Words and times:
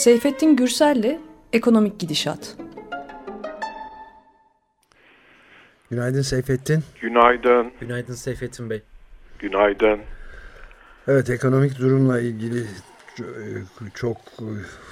Seyfettin 0.00 0.56
Gürsel'le 0.56 1.18
Ekonomik 1.52 2.00
Gidişat. 2.00 2.56
Günaydın 5.90 6.22
Seyfettin. 6.22 6.80
Günaydın. 7.00 7.72
Günaydın 7.80 8.12
Seyfettin 8.12 8.70
Bey. 8.70 8.82
Günaydın. 9.38 10.00
Evet 11.08 11.30
ekonomik 11.30 11.78
durumla 11.78 12.20
ilgili 12.20 12.62
çok 13.94 14.16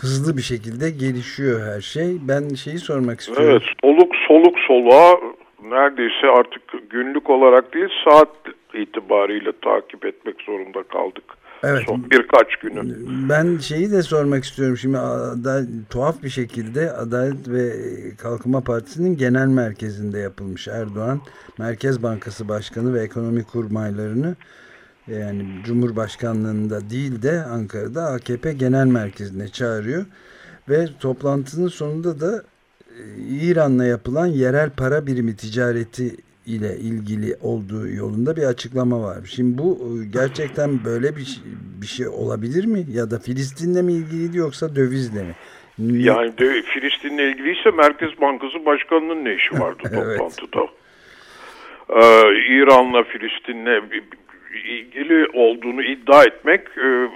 hızlı 0.00 0.36
bir 0.36 0.42
şekilde 0.42 0.90
gelişiyor 0.90 1.74
her 1.74 1.80
şey. 1.80 2.16
Ben 2.28 2.48
şeyi 2.48 2.78
sormak 2.78 3.20
istiyorum. 3.20 3.46
Evet 3.50 3.62
soluk 3.84 4.12
soluk 4.28 4.58
soluğa 4.58 5.20
neredeyse 5.62 6.26
artık 6.38 6.90
günlük 6.90 7.30
olarak 7.30 7.74
değil 7.74 7.90
saat 8.04 8.28
itibariyle 8.74 9.52
takip 9.62 10.04
etmek 10.04 10.40
zorunda 10.40 10.82
kaldık. 10.82 11.24
Evet. 11.62 11.82
Son 11.86 12.10
birkaç 12.10 12.56
günü. 12.56 12.94
Ben 13.28 13.58
şeyi 13.58 13.90
de 13.90 14.02
sormak 14.02 14.44
istiyorum 14.44 14.76
şimdi 14.76 14.96
da, 15.44 15.62
tuhaf 15.90 16.22
bir 16.22 16.28
şekilde 16.28 16.92
Adalet 16.92 17.48
ve 17.48 17.72
Kalkınma 18.16 18.60
Partisi'nin 18.60 19.16
genel 19.16 19.46
merkezinde 19.46 20.18
yapılmış 20.18 20.68
Erdoğan 20.68 21.20
Merkez 21.58 22.02
Bankası 22.02 22.48
Başkanı 22.48 22.94
ve 22.94 23.02
ekonomi 23.02 23.44
kurmaylarını 23.44 24.36
yani 25.06 25.46
Cumhurbaşkanlığında 25.64 26.90
değil 26.90 27.22
de 27.22 27.44
Ankara'da 27.44 28.06
AKP 28.06 28.52
Genel 28.52 28.86
Merkezi'ne 28.86 29.48
çağırıyor 29.48 30.04
ve 30.68 30.88
toplantının 31.00 31.68
sonunda 31.68 32.20
da 32.20 32.42
e, 32.98 33.04
İran'la 33.18 33.84
yapılan 33.84 34.26
yerel 34.26 34.70
para 34.70 35.06
birimi 35.06 35.36
ticareti 35.36 36.16
ile 36.48 36.76
ilgili 36.76 37.36
olduğu 37.40 37.88
yolunda 37.88 38.36
bir 38.36 38.42
açıklama 38.42 39.02
var. 39.02 39.18
Şimdi 39.36 39.58
bu 39.58 39.78
e, 39.78 40.06
gerçekten 40.12 40.84
böyle 40.84 41.16
bir 41.16 41.24
şey, 41.24 41.42
bir 41.82 41.86
şey 41.86 42.08
olabilir 42.08 42.64
mi? 42.64 42.84
Ya 42.92 43.10
da 43.10 43.18
Filistin'le 43.18 43.84
mi 43.84 43.92
ilgiliydi 43.92 44.38
yoksa 44.38 44.76
dövizle 44.76 45.22
mi? 45.22 45.34
Yani 45.78 46.38
de, 46.38 46.62
Filistin'le 46.62 47.18
ilgiliyse 47.18 47.70
Merkez 47.70 48.20
Bankası 48.20 48.64
Başkanı'nın 48.66 49.24
ne 49.24 49.34
işi 49.34 49.60
vardı 49.60 49.82
evet. 49.92 50.18
toplantıda? 50.18 50.68
Ee, 51.88 52.22
İran'la 52.48 53.02
Filistin'le 53.02 53.82
ilgili 54.64 55.26
olduğunu 55.32 55.82
iddia 55.82 56.24
etmek 56.24 56.60
e, 56.60 57.08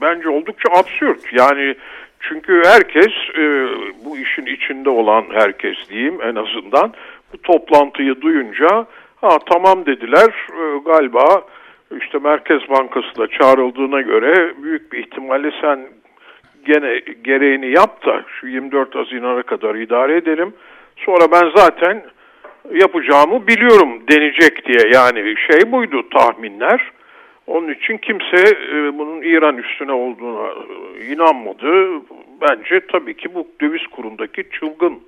bence 0.00 0.28
oldukça 0.28 0.68
absürt. 0.72 1.32
Yani 1.32 1.74
çünkü 2.20 2.62
herkes 2.66 3.12
e, 3.38 3.66
bu 4.04 4.18
işin 4.18 4.46
içinde 4.46 4.90
olan 4.90 5.24
herkes 5.32 5.76
diyeyim 5.90 6.22
en 6.22 6.34
azından 6.34 6.94
bu 7.32 7.42
toplantıyı 7.42 8.20
duyunca 8.20 8.86
ha 9.16 9.38
tamam 9.46 9.86
dediler 9.86 10.46
e, 10.50 10.78
galiba 10.84 11.42
işte 12.02 12.18
Merkez 12.18 12.68
Bankası 12.68 13.18
da 13.18 13.26
çağrıldığına 13.26 14.00
göre 14.00 14.54
büyük 14.62 14.92
bir 14.92 14.98
ihtimalle 14.98 15.50
sen 15.60 15.88
gene 16.66 17.00
gereğini 17.24 17.70
yap 17.70 18.06
da 18.06 18.24
şu 18.40 18.46
24 18.46 18.94
Haziran'a 18.94 19.42
kadar 19.42 19.74
idare 19.74 20.16
edelim. 20.16 20.54
Sonra 20.96 21.32
ben 21.32 21.50
zaten 21.56 22.02
yapacağımı 22.72 23.46
biliyorum 23.46 24.02
denecek 24.10 24.66
diye 24.66 24.92
yani 24.94 25.34
şey 25.50 25.72
buydu 25.72 26.08
tahminler. 26.10 26.90
Onun 27.46 27.72
için 27.72 27.96
kimse 27.96 28.56
e, 28.72 28.98
bunun 28.98 29.22
İran 29.22 29.56
üstüne 29.56 29.92
olduğuna 29.92 30.48
e, 30.48 31.04
inanmadı. 31.06 32.00
Bence 32.40 32.80
tabii 32.92 33.16
ki 33.16 33.34
bu 33.34 33.48
döviz 33.60 33.86
kurundaki 33.86 34.44
çılgın 34.50 35.00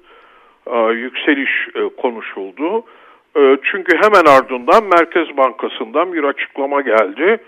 yükseliş 0.94 1.68
e, 1.74 1.88
konuşuldu. 2.02 2.84
E, 3.36 3.56
çünkü 3.62 3.96
hemen 3.96 4.24
ardından 4.24 4.84
Merkez 4.84 5.36
Bankası'ndan 5.36 6.12
bir 6.12 6.24
açıklama 6.24 6.80
geldi. 6.80 7.38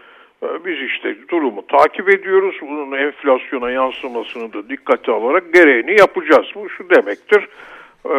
E, 0.43 0.65
biz 0.65 0.91
işte 0.91 1.17
durumu 1.29 1.67
takip 1.67 2.09
ediyoruz. 2.09 2.57
Bunun 2.63 2.99
enflasyona 2.99 3.71
yansımasını 3.71 4.53
da 4.53 4.69
dikkate 4.69 5.13
alarak 5.13 5.55
gereğini 5.55 6.01
yapacağız. 6.01 6.47
Bu 6.55 6.71
şu 6.71 6.91
demektir. 6.91 7.49
E, 8.05 8.17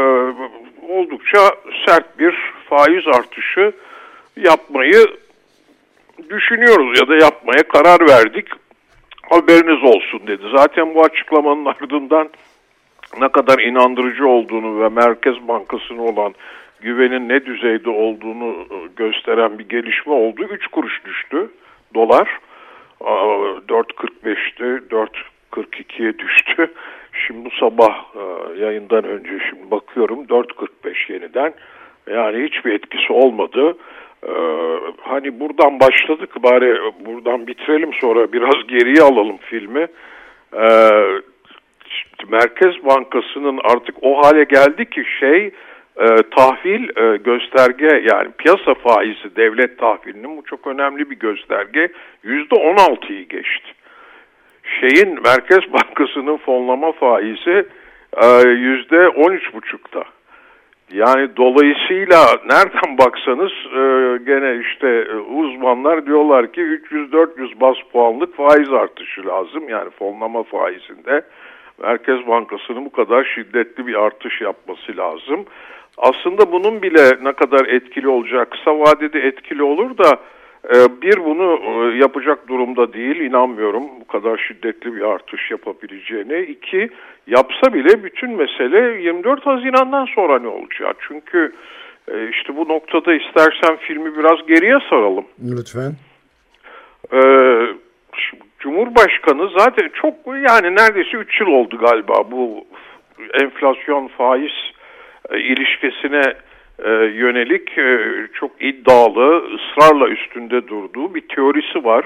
oldukça 0.89 1.39
sert 1.85 2.19
bir 2.19 2.35
faiz 2.69 3.07
artışı 3.07 3.73
yapmayı 4.37 5.05
düşünüyoruz 6.29 6.99
ya 6.99 7.07
da 7.07 7.15
yapmaya 7.15 7.63
karar 7.63 8.09
verdik. 8.09 8.47
Haberiniz 9.29 9.83
olsun 9.83 10.27
dedi. 10.27 10.43
Zaten 10.57 10.95
bu 10.95 11.03
açıklamanın 11.03 11.65
ardından 11.65 12.29
ne 13.19 13.29
kadar 13.29 13.59
inandırıcı 13.59 14.27
olduğunu 14.27 14.81
ve 14.81 14.89
Merkez 14.89 15.47
Bankası'na 15.47 16.01
olan 16.01 16.33
güvenin 16.81 17.29
ne 17.29 17.45
düzeyde 17.45 17.89
olduğunu 17.89 18.51
e, 18.51 18.75
gösteren 18.95 19.59
bir 19.59 19.69
gelişme 19.69 20.13
oldu. 20.13 20.43
3 20.43 20.67
kuruş 20.67 21.05
düştü 21.05 21.49
dolar. 21.93 22.39
4.45'ti, 22.99 24.87
4.42'ye 25.51 26.19
düştü. 26.19 26.71
Şimdi 27.27 27.45
bu 27.45 27.49
sabah 27.59 28.05
e, 28.15 28.59
yayından 28.59 29.03
önce 29.03 29.29
şimdi 29.49 29.71
bakıyorum 29.71 30.23
4.45 30.23 31.13
yeniden. 31.13 31.53
Yani 32.11 32.43
hiçbir 32.43 32.73
etkisi 32.73 33.13
olmadı. 33.13 33.77
Ee, 34.27 34.31
hani 35.01 35.39
buradan 35.39 35.79
başladık 35.79 36.43
bari 36.43 36.77
buradan 37.05 37.47
bitirelim 37.47 37.93
sonra 37.93 38.33
biraz 38.33 38.67
geriye 38.67 39.01
alalım 39.01 39.37
filmi. 39.37 39.87
Merkez 42.29 42.85
Bankası'nın 42.85 43.59
artık 43.63 43.95
o 44.01 44.23
hale 44.23 44.43
geldi 44.43 44.89
ki 44.89 45.03
şey 45.19 45.51
e, 45.97 46.07
tahvil 46.35 46.97
e, 46.97 47.17
gösterge 47.17 48.03
yani 48.11 48.31
piyasa 48.37 48.73
faizi 48.73 49.35
devlet 49.35 49.79
tahvilinin 49.79 50.37
bu 50.37 50.43
çok 50.43 50.67
önemli 50.67 51.09
bir 51.09 51.15
gösterge 51.15 51.91
yüzde 52.23 52.55
on 52.55 52.75
altıyı 52.75 53.27
geçti. 53.27 53.71
Şeyin 54.79 55.13
Merkez 55.23 55.73
Bankası'nın 55.73 56.37
fonlama 56.37 56.91
faizi 56.91 57.65
e, 58.23 58.47
yüzde 58.47 59.09
on 59.09 59.31
üç 59.31 59.53
buçukta. 59.53 60.03
Yani 60.93 61.29
dolayısıyla 61.37 62.17
nereden 62.49 62.97
baksanız 62.97 63.51
e, 63.51 64.17
gene 64.25 64.61
işte 64.61 64.87
e, 64.87 65.15
uzmanlar 65.15 66.05
diyorlar 66.05 66.51
ki 66.51 66.61
300-400 66.61 67.59
bas 67.61 67.77
puanlık 67.91 68.35
faiz 68.35 68.73
artışı 68.73 69.25
lazım. 69.25 69.69
Yani 69.69 69.89
fonlama 69.89 70.43
faizinde 70.43 71.21
Merkez 71.81 72.27
Bankası'nın 72.27 72.85
bu 72.85 72.91
kadar 72.91 73.23
şiddetli 73.35 73.87
bir 73.87 73.95
artış 73.95 74.41
yapması 74.41 74.97
lazım. 74.97 75.45
Aslında 75.97 76.51
bunun 76.51 76.81
bile 76.81 77.09
ne 77.23 77.33
kadar 77.33 77.65
etkili 77.65 78.07
olacak, 78.07 78.51
kısa 78.51 78.79
vadede 78.79 79.19
etkili 79.19 79.63
olur 79.63 79.97
da 79.97 80.19
e, 80.75 81.01
bir 81.01 81.25
bunu 81.25 81.59
e, 81.63 81.97
yapacak 81.97 82.47
durumda 82.47 82.93
değil, 82.93 83.15
inanmıyorum 83.15 83.83
bu 84.01 84.07
kadar 84.07 84.37
şiddetli 84.37 84.95
bir 84.95 85.01
artış 85.01 85.51
yapabileceğine. 85.51 86.41
İki, 86.43 86.89
yapsa 87.27 87.73
bile 87.73 88.03
bütün 88.03 88.31
mesele 88.31 89.01
24 89.01 89.45
Haziran'dan 89.45 90.05
sonra 90.05 90.39
ne 90.39 90.47
olacak? 90.47 90.95
Çünkü 91.07 91.53
e, 92.07 92.29
işte 92.29 92.55
bu 92.55 92.67
noktada 92.67 93.13
istersen 93.13 93.75
filmi 93.75 94.17
biraz 94.17 94.47
geriye 94.47 94.77
saralım. 94.89 95.25
Lütfen. 95.57 95.93
Ee, 97.13 97.67
Cumhurbaşkanı 98.63 99.49
zaten 99.57 99.89
çok 100.01 100.13
yani 100.27 100.75
neredeyse 100.75 101.17
3 101.17 101.39
yıl 101.41 101.47
oldu 101.47 101.77
galiba 101.77 102.31
bu 102.31 102.65
enflasyon 103.41 104.07
faiz 104.07 104.51
e, 105.29 105.39
ilişkisine 105.39 106.33
e, 106.83 106.89
yönelik 106.91 107.77
e, 107.77 107.99
çok 108.33 108.51
iddialı, 108.59 109.43
ısrarla 109.55 110.07
üstünde 110.07 110.67
durduğu 110.67 111.15
bir 111.15 111.21
teorisi 111.21 111.85
var. 111.85 112.05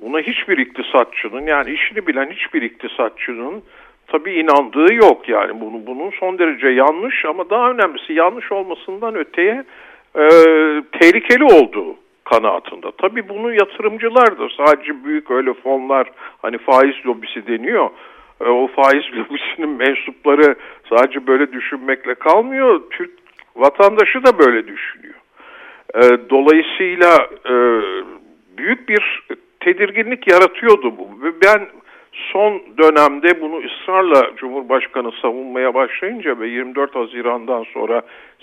Buna 0.00 0.20
hiçbir 0.20 0.58
iktisatçının 0.58 1.46
yani 1.46 1.70
işini 1.70 2.06
bilen 2.06 2.30
hiçbir 2.30 2.62
iktisatçının 2.62 3.62
tabii 4.06 4.32
inandığı 4.32 4.94
yok 4.94 5.28
yani 5.28 5.60
bunu 5.60 5.86
bunun 5.86 6.10
son 6.10 6.38
derece 6.38 6.68
yanlış 6.68 7.24
ama 7.24 7.50
daha 7.50 7.70
önemlisi 7.70 8.12
yanlış 8.12 8.52
olmasından 8.52 9.14
öteye 9.14 9.64
e, 10.18 10.24
tehlikeli 11.00 11.44
olduğu 11.44 11.96
kanaatında. 12.30 12.90
Tabii 12.90 13.28
bunu 13.28 13.54
yatırımcılar 13.54 14.38
da 14.38 14.48
sadece 14.56 15.04
büyük 15.04 15.30
öyle 15.30 15.54
fonlar 15.54 16.10
hani 16.42 16.58
faiz 16.58 17.06
lobisi 17.06 17.46
deniyor. 17.46 17.90
E, 18.40 18.48
o 18.48 18.66
faiz 18.66 19.04
lobisinin 19.16 19.70
mensupları 19.70 20.54
sadece 20.88 21.26
böyle 21.26 21.52
düşünmekle 21.52 22.14
kalmıyor. 22.14 22.80
Türk 22.90 23.10
vatandaşı 23.56 24.24
da 24.24 24.38
böyle 24.38 24.66
düşünüyor. 24.66 25.14
E, 25.94 26.30
dolayısıyla 26.30 27.28
e, 27.48 27.54
büyük 28.58 28.88
bir 28.88 29.22
tedirginlik 29.60 30.28
yaratıyordu 30.28 30.98
bu. 30.98 31.08
Ben 31.44 31.66
son 32.32 32.62
dönemde 32.78 33.40
bunu 33.40 33.62
ısrarla 33.64 34.30
Cumhurbaşkanı 34.36 35.12
savunmaya 35.22 35.74
başlayınca 35.74 36.40
ve 36.40 36.48
24 36.48 36.94
Haziran'dan 36.94 37.64
sonra 37.74 38.02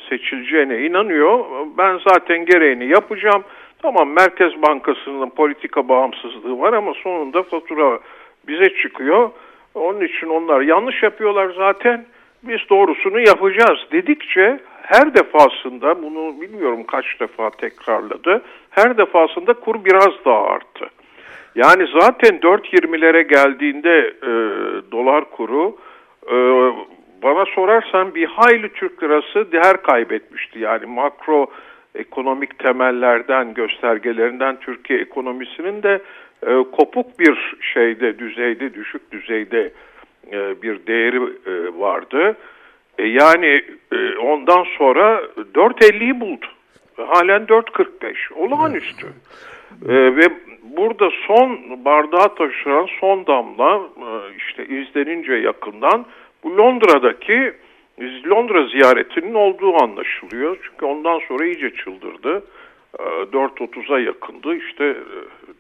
seçileceğine 0.10 0.86
inanıyor. 0.86 1.46
Ben 1.78 2.00
zaten 2.08 2.46
gereğini 2.46 2.86
yapacağım. 2.86 3.44
Tamam 3.84 4.10
Merkez 4.10 4.62
Bankası'nın 4.62 5.30
politika 5.30 5.90
bağımsızlığı 5.90 6.60
var 6.60 6.74
ama 6.74 6.94
sonunda 6.94 7.44
fatura 7.44 8.00
bize 8.48 8.70
çıkıyor. 8.82 9.30
Onun 9.76 10.02
için 10.02 10.28
onlar 10.28 10.62
yanlış 10.62 11.04
yapıyorlar 11.04 11.54
zaten. 11.58 12.06
Biz 12.44 12.60
doğrusunu 12.70 13.20
yapacağız 13.20 13.80
dedikçe 13.92 14.60
her 14.82 15.16
defasında 15.16 16.04
bunu 16.04 16.42
bilmiyorum 16.42 16.84
kaç 16.84 17.06
defa 17.20 17.50
tekrarladı. 17.50 18.42
Her 18.70 18.98
defasında 18.98 19.54
kur 19.54 19.86
biraz 19.86 20.26
daha 20.26 20.44
arttı. 20.44 20.86
Yani 21.56 21.88
zaten 22.00 22.40
4.20'lere 22.40 23.22
geldiğinde 23.22 24.14
e, 24.22 24.32
dolar 24.92 25.26
kuru 25.32 25.78
e, 26.28 26.36
bana 27.24 27.46
sorarsan 27.46 28.16
bir 28.16 28.26
hayli 28.26 28.74
Türk 28.74 29.04
lirası 29.04 29.52
değer 29.52 29.82
kaybetmişti. 29.82 30.60
Yani 30.60 30.86
makro 30.86 31.48
ekonomik 31.96 32.60
temellerden, 32.60 33.54
göstergelerinden 33.54 34.60
Türkiye 34.60 35.00
ekonomisinin 35.00 35.84
de 35.84 36.02
e, 36.48 36.64
kopuk 36.72 37.20
bir 37.20 37.56
şeyde, 37.74 38.20
düzeyde, 38.20 38.74
düşük 38.74 39.12
düzeyde 39.12 39.72
e, 40.32 40.62
bir 40.62 40.88
değeri 40.88 41.18
e, 41.46 41.80
vardı. 41.80 42.38
E, 42.98 43.04
yani 43.04 43.64
e, 43.92 44.18
ondan 44.18 44.64
sonra 44.78 45.22
4.50'yi 45.54 46.20
buldu. 46.20 46.46
Halen 46.98 47.42
4.45. 47.42 48.34
Olağanüstü. 48.34 49.08
E, 49.90 49.94
ve 50.16 50.28
burada 50.64 51.10
son 51.28 51.60
bardağa 51.86 52.36
taşıran 52.36 52.88
son 53.00 53.28
damla 53.28 53.82
e, 53.98 54.36
işte 54.38 54.66
izlenince 54.66 55.34
yakından 55.34 56.06
bu 56.44 56.58
Londra'daki 56.58 57.54
Londra 58.02 58.68
ziyaretinin 58.68 59.34
olduğu 59.34 59.84
anlaşılıyor. 59.84 60.58
Çünkü 60.64 60.86
ondan 60.86 61.20
sonra 61.20 61.46
iyice 61.46 61.70
çıldırdı. 61.76 62.44
4.30'a 62.98 64.00
e, 64.00 64.04
yakındı. 64.04 64.56
İşte 64.56 64.96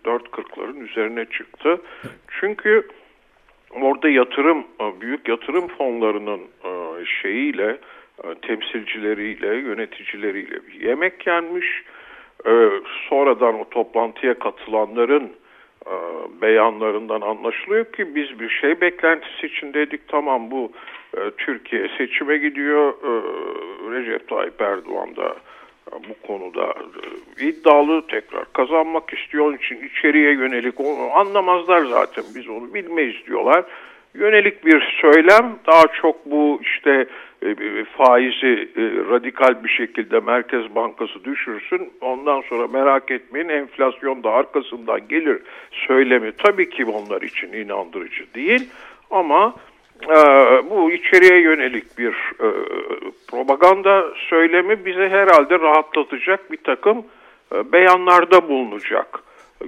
4.40'ların 0.06 0.80
e, 0.80 0.83
üzerine 0.83 1.25
çıktı. 1.25 1.81
Çünkü 2.39 2.88
orada 3.71 4.09
yatırım, 4.09 4.65
e, 4.81 5.01
büyük 5.01 5.27
yatırım 5.27 5.68
fonlarının 5.68 6.41
şeyiyle, 7.21 7.77
temsilcileriyle, 8.41 9.56
yöneticileriyle 9.56 10.59
yemek 10.80 11.27
yenmiş. 11.27 11.83
Sonradan 13.09 13.59
o 13.59 13.69
toplantıya 13.69 14.39
katılanların 14.39 15.31
beyanlarından 16.41 17.21
anlaşılıyor 17.21 17.85
ki 17.85 18.15
biz 18.15 18.39
bir 18.39 18.50
şey 18.50 18.81
beklentisi 18.81 19.47
içindeydik. 19.47 20.07
Tamam 20.07 20.51
bu 20.51 20.71
e, 21.18 21.31
Türkiye 21.38 21.88
seçime 21.97 22.38
gidiyor. 22.38 22.89
E, 22.89 23.12
Recep 23.91 24.27
Tayyip 24.27 24.62
Erdoğan 24.62 25.15
da 25.15 25.35
e, 25.91 25.95
bu 26.09 26.27
konuda 26.27 26.74
iddialı 27.39 28.07
tekrar 28.07 28.53
kazanmak 28.53 29.13
istiyor. 29.13 29.59
İçin 29.59 29.88
içeriye 29.88 30.31
yönelik 30.31 30.80
onu 30.80 31.12
anlamazlar 31.15 31.85
zaten 31.85 32.24
biz 32.35 32.50
onu 32.50 32.74
bilmeyiz 32.74 33.27
diyorlar. 33.27 33.65
Yönelik 34.13 34.65
bir 34.65 34.98
söylem 35.01 35.56
daha 35.68 35.83
çok 36.01 36.25
bu 36.25 36.60
işte 36.63 37.07
faizi 37.98 38.69
radikal 39.10 39.63
bir 39.63 39.69
şekilde 39.69 40.19
Merkez 40.19 40.75
Bankası 40.75 41.24
düşürsün. 41.24 41.94
Ondan 42.01 42.42
sonra 42.42 42.68
merak 42.68 43.12
etmeyin 43.12 43.50
enflasyon 43.50 44.24
da 44.24 44.31
arkasından 44.31 45.07
gelir 45.07 45.42
söylemi 45.71 46.31
tabii 46.31 46.69
ki 46.69 46.86
onlar 46.86 47.21
için 47.21 47.54
inandırıcı 47.54 48.33
değil. 48.36 48.69
Ama 49.12 49.56
e, 50.10 50.16
bu 50.69 50.92
içeriye 50.92 51.42
yönelik 51.42 51.98
bir 51.98 52.13
e, 52.13 52.48
propaganda 53.31 54.06
söylemi 54.30 54.86
bize 54.86 55.09
herhalde 55.09 55.59
rahatlatacak 55.59 56.51
bir 56.51 56.57
takım 56.57 57.06
e, 57.56 57.71
beyanlarda 57.71 58.50
bulunacak, 58.50 59.19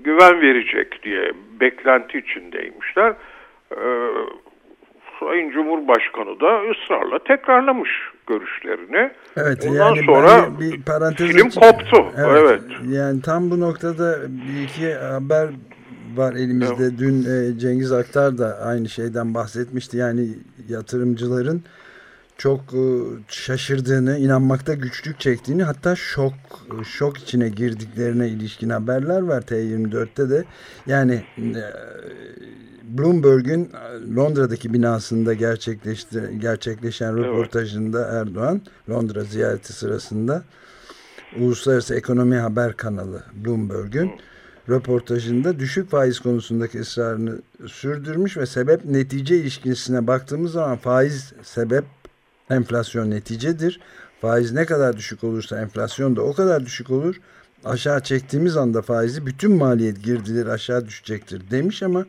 güven 0.03 0.41
verecek 0.41 1.03
diye 1.03 1.31
beklenti 1.59 2.17
içindeymişler. 2.17 3.13
E, 3.71 3.79
Sayın 5.19 5.49
Cumhurbaşkanı 5.49 6.39
da 6.39 6.61
ısrarla 6.71 7.19
tekrarlamış 7.19 7.89
görüşlerini. 8.27 9.11
Evet, 9.37 9.65
Ondan 9.69 9.95
yani 9.95 10.05
sonra 10.05 10.59
bir 10.59 10.81
parantez 10.81 11.27
film 11.27 11.49
koptu. 11.49 12.05
Evet, 12.17 12.41
evet. 12.41 12.61
Yani 12.89 13.21
tam 13.21 13.51
bu 13.51 13.59
noktada 13.59 14.21
bir 14.27 14.63
iki 14.63 14.93
haber 14.93 15.49
var 16.15 16.33
elimizde. 16.33 16.83
Evet. 16.83 16.93
Dün 16.97 17.19
e, 17.19 17.59
Cengiz 17.59 17.91
Aktar 17.91 18.37
da 18.37 18.57
aynı 18.65 18.89
şeyden 18.89 19.33
bahsetmişti. 19.33 19.97
Yani 19.97 20.27
yatırımcıların 20.69 21.63
çok 22.37 22.61
e, 22.73 22.83
şaşırdığını, 23.27 24.17
inanmakta 24.17 24.73
güçlük 24.73 25.19
çektiğini 25.19 25.63
hatta 25.63 25.95
şok 25.95 26.33
şok 26.83 27.17
içine 27.17 27.49
girdiklerine 27.49 28.29
ilişkin 28.29 28.69
haberler 28.69 29.21
var 29.21 29.41
T24'te 29.41 30.29
de. 30.29 30.45
Yani 30.87 31.23
e, 31.37 31.63
Bloomberg'ün 32.83 33.69
Londra'daki 34.15 34.73
binasında 34.73 35.33
gerçekleşti, 35.33 36.37
gerçekleşen 36.41 37.17
röportajında 37.17 38.07
Erdoğan 38.07 38.61
Londra 38.89 39.23
ziyareti 39.23 39.73
sırasında 39.73 40.43
Uluslararası 41.39 41.95
Ekonomi 41.95 42.35
Haber 42.35 42.77
kanalı 42.77 43.23
Bloomberg'ün 43.45 44.11
röportajında 44.69 45.59
düşük 45.59 45.89
faiz 45.89 46.19
konusundaki 46.19 46.79
ısrarını 46.79 47.41
sürdürmüş 47.67 48.37
ve 48.37 48.45
sebep 48.45 48.85
netice 48.85 49.37
ilişkisine 49.37 50.07
baktığımız 50.07 50.51
zaman 50.51 50.77
faiz 50.77 51.33
sebep 51.43 51.85
enflasyon 52.49 53.11
neticedir. 53.11 53.79
Faiz 54.21 54.51
ne 54.51 54.65
kadar 54.65 54.97
düşük 54.97 55.23
olursa 55.23 55.61
enflasyon 55.61 56.15
da 56.15 56.21
o 56.21 56.33
kadar 56.33 56.65
düşük 56.65 56.91
olur. 56.91 57.15
Aşağı 57.65 58.03
çektiğimiz 58.03 58.57
anda 58.57 58.81
faizi 58.81 59.25
bütün 59.25 59.51
maliyet 59.51 60.03
girdileri 60.03 60.51
aşağı 60.51 60.85
düşecektir 60.85 61.51
demiş 61.51 61.83
ama 61.83 62.05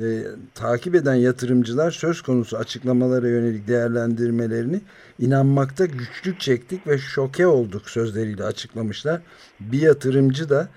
e, 0.00 0.22
takip 0.54 0.94
eden 0.94 1.14
yatırımcılar 1.14 1.90
söz 1.90 2.22
konusu 2.22 2.56
açıklamalara 2.56 3.28
yönelik 3.28 3.68
değerlendirmelerini 3.68 4.80
inanmakta 5.18 5.86
güçlük 5.86 6.40
çektik 6.40 6.86
ve 6.86 6.98
şoke 6.98 7.46
olduk 7.46 7.90
sözleriyle 7.90 8.44
açıklamışlar. 8.44 9.20
Bir 9.60 9.80
yatırımcı 9.80 10.48
da 10.48 10.68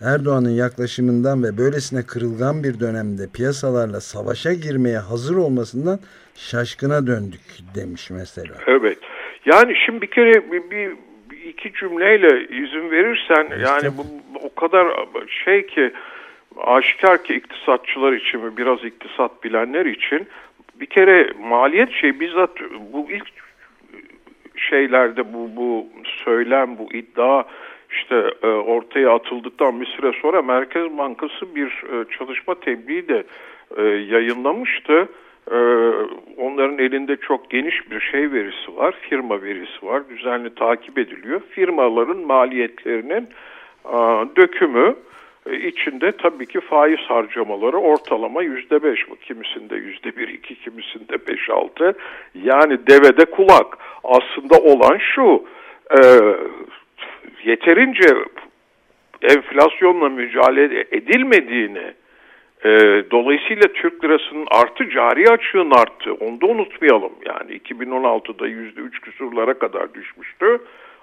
Erdoğan'ın 0.00 0.56
yaklaşımından 0.56 1.42
ve 1.44 1.58
böylesine 1.58 2.02
kırılgan 2.02 2.64
bir 2.64 2.80
dönemde 2.80 3.22
piyasalarla 3.34 4.00
savaşa 4.00 4.52
girmeye 4.52 4.98
hazır 4.98 5.36
olmasından 5.36 5.98
şaşkına 6.34 7.06
döndük 7.06 7.40
demiş 7.74 8.10
mesela. 8.10 8.54
Evet. 8.66 8.98
Yani 9.46 9.74
şimdi 9.86 10.00
bir 10.00 10.10
kere 10.10 10.52
bir, 10.52 10.70
bir 10.70 10.92
iki 11.48 11.72
cümleyle 11.72 12.44
izin 12.44 12.90
verirsen 12.90 13.44
işte. 13.44 13.62
yani 13.66 13.90
bu 13.98 14.04
o 14.42 14.54
kadar 14.54 14.86
şey 15.44 15.66
ki 15.66 15.92
aşikar 16.56 17.24
ki 17.24 17.34
iktisatçılar 17.34 18.12
için 18.12 18.42
ve 18.42 18.56
biraz 18.56 18.84
iktisat 18.84 19.44
bilenler 19.44 19.86
için 19.86 20.26
bir 20.80 20.86
kere 20.86 21.32
maliyet 21.38 21.92
şey 21.92 22.20
bizzat 22.20 22.50
bu 22.92 23.10
ilk 23.10 23.26
şeylerde 24.56 25.34
bu 25.34 25.56
bu 25.56 25.86
söylem 26.24 26.78
bu 26.78 26.92
iddia 26.92 27.44
işte 27.94 28.30
e, 28.42 28.46
ortaya 28.46 29.14
atıldıktan 29.14 29.80
bir 29.80 29.86
süre 29.86 30.12
sonra 30.22 30.42
Merkez 30.42 30.98
Bankası 30.98 31.54
bir 31.54 31.66
e, 31.66 32.04
çalışma 32.18 32.54
tebliği 32.54 33.08
de 33.08 33.24
e, 33.76 33.82
yayınlamıştı. 33.82 35.08
E, 35.50 35.56
onların 36.36 36.78
elinde 36.78 37.16
çok 37.16 37.50
geniş 37.50 37.90
bir 37.90 38.00
şey 38.00 38.32
verisi 38.32 38.76
var, 38.76 38.94
firma 39.00 39.42
verisi 39.42 39.86
var, 39.86 40.02
düzenli 40.08 40.54
takip 40.54 40.98
ediliyor. 40.98 41.40
Firmaların 41.50 42.26
maliyetlerinin 42.26 43.28
e, 43.84 43.96
dökümü 44.36 44.96
e, 45.46 45.56
içinde 45.56 46.12
tabii 46.12 46.46
ki 46.46 46.60
faiz 46.60 47.00
harcamaları 47.00 47.76
ortalama 47.76 48.42
yüzde 48.42 48.82
beş 48.82 49.10
bu 49.10 49.16
kimisinde 49.16 49.76
yüzde 49.76 50.16
bir 50.16 50.28
iki 50.28 50.54
kimisinde 50.54 51.26
beş 51.26 51.50
altı 51.50 51.94
yani 52.34 52.86
devede 52.86 53.24
kulak 53.24 53.78
aslında 54.04 54.58
olan 54.58 54.98
şu 55.14 55.44
e, 55.90 56.00
yeterince 57.44 58.08
enflasyonla 59.22 60.08
mücadele 60.08 60.86
edilmediğini 60.90 61.94
e, 62.64 62.70
dolayısıyla 63.10 63.62
Türk 63.74 64.04
lirasının 64.04 64.46
artı 64.50 64.90
cari 64.90 65.30
açığın 65.30 65.70
arttı. 65.70 66.14
Onu 66.14 66.40
da 66.40 66.46
unutmayalım. 66.46 67.12
Yani 67.26 67.58
2016'da 67.58 68.48
%3 68.48 68.90
küsurlara 68.90 69.58
kadar 69.58 69.94
düşmüştü. 69.94 70.58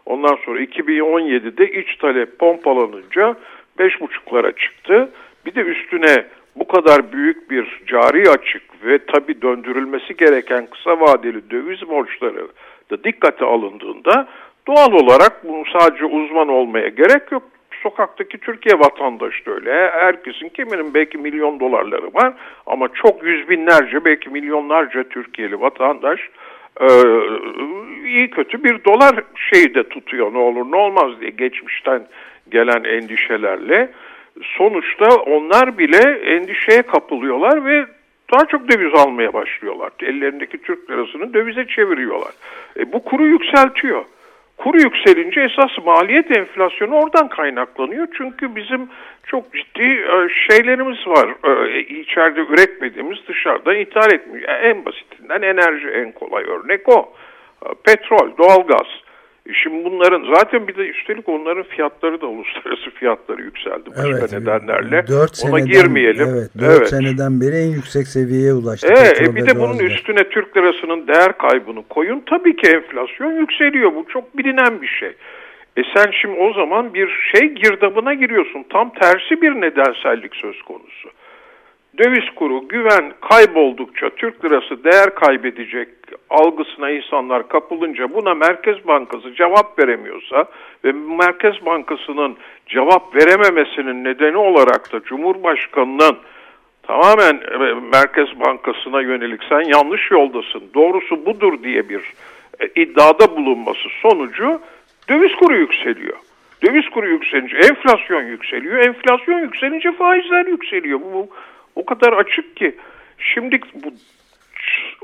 Ondan 0.06 0.38
sonra 0.46 0.60
2017'de 0.60 1.72
iç 1.82 1.96
talep 1.96 2.40
pompalanınca 2.40 3.36
5,5'lara 3.80 4.56
çıktı. 4.56 5.10
Bir 5.46 5.56
de 5.56 5.62
üstüne 5.62 6.26
bu 6.56 6.68
kadar 6.68 7.14
büyük 7.14 7.52
bir 7.52 7.82
cari 7.88 8.30
açık 8.30 8.86
ve 8.86 9.00
tabi 9.06 9.42
döndürülmesi 9.42 10.18
gereken 10.18 10.68
kısa 10.68 11.00
vadeli 11.00 11.50
döviz 11.52 11.88
borçları 11.88 12.48
da 12.92 13.04
dikkate 13.04 13.46
alındığında 13.46 14.28
Doğal 14.68 14.92
olarak 14.92 15.44
bunu 15.44 15.64
sadece 15.80 16.06
uzman 16.06 16.48
olmaya 16.48 16.88
gerek 16.88 17.32
yok. 17.32 17.44
Sokaktaki 17.84 18.38
Türkiye 18.38 18.80
vatandaşı 18.80 19.46
da 19.46 19.52
öyle. 19.52 19.92
Herkesin 19.92 20.50
kiminin 20.50 20.94
belki 20.94 21.18
milyon 21.18 21.60
dolarları 21.60 22.14
var 22.14 22.34
ama 22.66 22.88
çok 22.88 23.24
yüz 23.24 23.50
binlerce 23.50 24.06
belki 24.06 24.30
milyonlarca 24.30 25.04
Türkiye'li 25.04 25.62
vatandaş 25.62 26.20
e, 26.80 26.88
iyi 28.06 28.30
kötü 28.30 28.64
bir 28.64 28.84
dolar 28.84 29.16
şeyi 29.36 29.76
de 29.76 29.84
tutuyor 29.84 30.34
ne 30.34 30.38
olur 30.38 30.72
ne 30.72 30.76
olmaz 30.76 31.12
diye 31.22 31.30
geçmişten 31.30 32.08
gelen 32.52 32.84
endişelerle. 32.84 33.90
Sonuçta 34.58 35.16
onlar 35.16 35.78
bile 35.78 36.12
endişeye 36.36 36.82
kapılıyorlar 36.82 37.66
ve 37.66 37.86
daha 38.34 38.46
çok 38.46 38.72
döviz 38.72 38.94
almaya 38.94 39.34
başlıyorlar. 39.34 39.92
Ellerindeki 40.04 40.58
Türk 40.58 40.90
lirasını 40.90 41.34
dövize 41.34 41.68
çeviriyorlar. 41.68 42.32
E, 42.80 42.94
bu 42.94 43.04
kuru 43.04 43.26
yükseltiyor 43.26 44.06
Kuru 44.64 44.78
yükselince 44.78 45.42
esas 45.42 45.86
maliyet 45.86 46.38
enflasyonu 46.38 46.96
oradan 46.96 47.30
kaynaklanıyor. 47.30 48.08
Çünkü 48.18 48.56
bizim 48.56 48.90
çok 49.28 49.54
ciddi 49.54 49.84
e, 49.84 50.28
şeylerimiz 50.50 51.08
var. 51.08 51.36
E, 51.44 51.80
içeride 51.80 52.40
üretmediğimiz 52.40 53.18
dışarıdan 53.28 53.76
ithal 53.76 54.12
etmiyor. 54.14 54.50
En 54.50 54.86
basitinden 54.86 55.42
enerji 55.42 55.88
en 55.88 56.12
kolay 56.12 56.44
örnek 56.44 56.90
o. 56.90 57.14
E, 57.66 57.68
petrol, 57.86 58.38
doğalgaz. 58.38 58.88
Şimdi 59.54 59.86
bunların 59.86 60.34
zaten 60.36 60.68
bir 60.68 60.76
de 60.76 60.82
üstelik 60.82 61.30
onların 61.30 61.64
fiyatları 61.64 62.22
da 62.22 62.28
uluslararası 62.28 62.90
fiyatları 63.00 63.42
yükseldi 63.42 63.90
başka 63.90 64.08
evet, 64.08 64.32
nedenlerle. 64.34 65.08
4 65.08 65.36
seneden, 65.38 65.54
Ona 65.54 65.60
girmeyelim. 65.60 66.28
Evet, 66.30 66.50
4 66.60 66.78
evet. 66.78 66.88
seneden 66.88 67.42
beri 67.42 67.56
en 67.56 67.72
yüksek 67.72 68.08
seviyeye 68.08 68.54
ulaştı. 68.54 68.88
Evet, 68.98 69.22
e, 69.22 69.36
bir 69.36 69.48
de 69.48 69.60
bunun 69.60 69.80
üstüne 69.80 70.30
Türk 70.30 70.58
lirasının 70.58 71.08
değer 71.08 71.38
kaybını 71.38 71.84
koyun. 71.90 72.24
Tabii 72.26 72.56
ki 72.56 72.72
enflasyon 72.72 73.32
yükseliyor. 73.32 73.96
Bu 73.96 74.06
çok 74.14 74.38
bilinen 74.38 74.82
bir 74.82 74.88
şey. 74.88 75.14
E 75.78 75.82
sen 75.96 76.12
şimdi 76.22 76.40
o 76.40 76.54
zaman 76.54 76.94
bir 76.94 77.10
şey 77.36 77.50
girdabına 77.50 78.14
giriyorsun. 78.14 78.66
Tam 78.70 78.94
tersi 78.94 79.42
bir 79.42 79.52
nedensellik 79.52 80.36
söz 80.36 80.62
konusu. 80.62 81.10
Döviz 81.98 82.36
kuru 82.36 82.68
güven 82.68 83.14
kayboldukça 83.30 84.10
Türk 84.10 84.46
lirası 84.46 84.84
değer 84.84 85.16
kaybedecek 85.16 85.90
algısına 86.30 86.92
insanlar 86.92 87.48
kapılınca 87.48 88.14
buna 88.14 88.34
Merkez 88.34 88.88
Bankası 88.88 89.36
cevap 89.36 89.80
veremiyorsa 89.80 90.46
ve 90.84 90.92
Merkez 90.92 91.66
Bankası'nın 91.66 92.38
cevap 92.68 93.16
verememesinin 93.16 94.04
nedeni 94.04 94.38
olarak 94.38 94.94
da 94.94 95.04
Cumhurbaşkanı'nın 95.04 96.18
tamamen 96.84 97.42
e, 97.52 97.58
Merkez 97.92 98.40
Bankası'na 98.40 99.02
yönelik 99.02 99.42
sen 99.50 99.62
yanlış 99.62 100.12
yoldasın, 100.12 100.64
doğrusu 100.74 101.26
budur 101.26 101.64
diye 101.64 101.90
bir 101.90 102.02
e, 102.60 102.82
iddiada 102.82 103.36
bulunması 103.36 103.90
sonucu 104.02 104.60
döviz 105.10 105.36
kuru 105.36 105.56
yükseliyor. 105.56 106.18
Döviz 106.64 106.90
kuru 106.90 107.08
yükselince 107.08 107.58
enflasyon 107.58 108.24
yükseliyor. 108.24 108.78
Enflasyon 108.78 109.40
yükselince 109.40 109.92
faizler 109.92 110.46
yükseliyor. 110.46 111.00
Bu, 111.00 111.30
o 111.76 111.86
kadar 111.86 112.14
açık 112.14 112.56
ki. 112.56 112.76
Şimdi 113.18 113.60
bu 113.74 113.90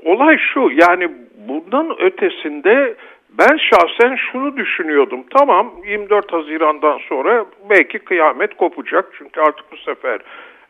olay 0.03 0.37
şu 0.53 0.71
yani 0.73 1.09
bundan 1.47 2.01
ötesinde 2.01 2.95
ben 3.29 3.57
şahsen 3.57 4.15
şunu 4.31 4.57
düşünüyordum. 4.57 5.23
Tamam 5.37 5.71
24 5.85 6.33
Haziran'dan 6.33 6.97
sonra 6.97 7.45
belki 7.69 7.99
kıyamet 7.99 8.57
kopacak. 8.57 9.05
Çünkü 9.17 9.41
artık 9.41 9.71
bu 9.71 9.77
sefer 9.77 10.19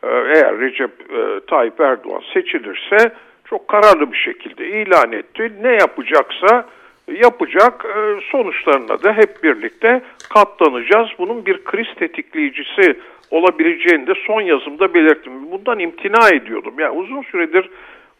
e, 0.02 0.08
eğer 0.08 0.58
Recep 0.58 0.90
e, 0.90 1.40
Tayyip 1.46 1.80
Erdoğan 1.80 2.22
seçilirse 2.34 3.12
çok 3.44 3.68
kararlı 3.68 4.12
bir 4.12 4.18
şekilde 4.18 4.66
ilan 4.66 5.12
etti. 5.12 5.52
Ne 5.62 5.72
yapacaksa 5.72 6.66
yapacak 7.12 7.84
e, 7.84 8.20
sonuçlarına 8.30 9.02
da 9.02 9.12
hep 9.12 9.42
birlikte 9.44 10.02
katlanacağız. 10.34 11.08
Bunun 11.18 11.46
bir 11.46 11.64
kriz 11.64 11.94
tetikleyicisi 11.98 12.98
olabileceğini 13.30 14.06
de 14.06 14.12
son 14.26 14.40
yazımda 14.40 14.94
belirttim. 14.94 15.50
Bundan 15.50 15.78
imtina 15.78 16.28
ediyordum. 16.28 16.74
Yani 16.78 16.98
uzun 16.98 17.22
süredir 17.22 17.70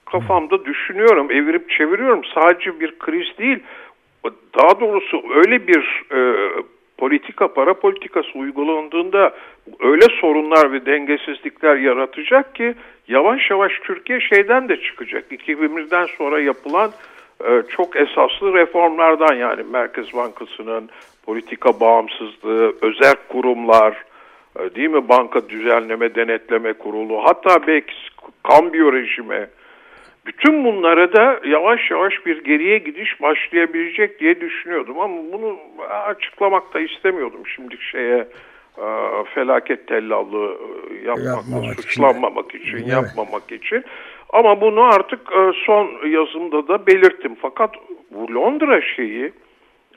kafamda 0.07 0.65
düşünüyorum, 0.65 1.31
evirip 1.31 1.71
çeviriyorum. 1.71 2.23
Sadece 2.35 2.81
bir 2.81 2.99
kriz 2.99 3.39
değil, 3.39 3.59
daha 4.59 4.81
doğrusu 4.81 5.23
öyle 5.35 5.69
bir 5.69 6.05
e, 6.13 6.49
politika, 6.99 7.49
para 7.55 7.75
politikası 7.75 8.39
uygulandığında 8.39 9.35
öyle 9.81 10.07
sorunlar 10.21 10.73
ve 10.73 10.87
dengesizlikler 10.87 11.77
yaratacak 11.77 12.55
ki 12.55 12.75
yavaş 13.09 13.51
yavaş 13.51 13.73
Türkiye 13.85 14.21
şeyden 14.21 14.69
de 14.69 14.77
çıkacak. 14.81 15.33
2001'den 15.33 16.07
sonra 16.19 16.41
yapılan 16.41 16.91
e, 17.45 17.63
çok 17.77 17.97
esaslı 17.97 18.55
reformlardan 18.55 19.35
yani 19.35 19.63
Merkez 19.73 20.15
Bankası'nın 20.15 20.91
politika 21.27 21.81
bağımsızlığı, 21.81 22.75
özel 22.83 23.15
kurumlar, 23.29 24.05
değil 24.75 24.89
mi? 24.89 25.09
Banka 25.09 25.49
düzenleme 25.49 26.15
denetleme 26.15 26.73
kurulu, 26.73 27.25
hatta 27.25 27.67
belki 27.67 27.95
kambiyo 28.43 28.93
rejimi, 28.93 29.49
bütün 30.27 30.65
bunlara 30.65 31.13
da 31.13 31.41
yavaş 31.45 31.91
yavaş 31.91 32.27
bir 32.27 32.45
geriye 32.45 32.79
gidiş 32.79 33.23
başlayabilecek 33.23 34.21
diye 34.21 34.41
düşünüyordum. 34.41 35.01
Ama 35.01 35.17
bunu 35.33 35.57
açıklamak 36.07 36.75
da 36.75 36.81
istemiyordum. 36.81 37.47
Şimdi 37.47 37.77
şeye 37.91 38.29
e, 38.79 38.87
felaket 39.35 39.87
tellallığı 39.87 40.59
yapmakla 41.05 41.31
yapmamak 41.31 41.81
suçlanmamak 41.81 42.55
için, 42.55 42.77
için 42.77 42.89
yapmamak 42.89 43.53
için. 43.53 43.85
Ama 44.31 44.61
bunu 44.61 44.83
artık 44.83 45.21
e, 45.33 45.53
son 45.67 46.09
yazımda 46.09 46.69
da 46.69 46.87
belirttim. 46.87 47.37
Fakat 47.43 47.75
bu 48.11 48.35
Londra 48.35 48.81
şeyi 48.81 49.33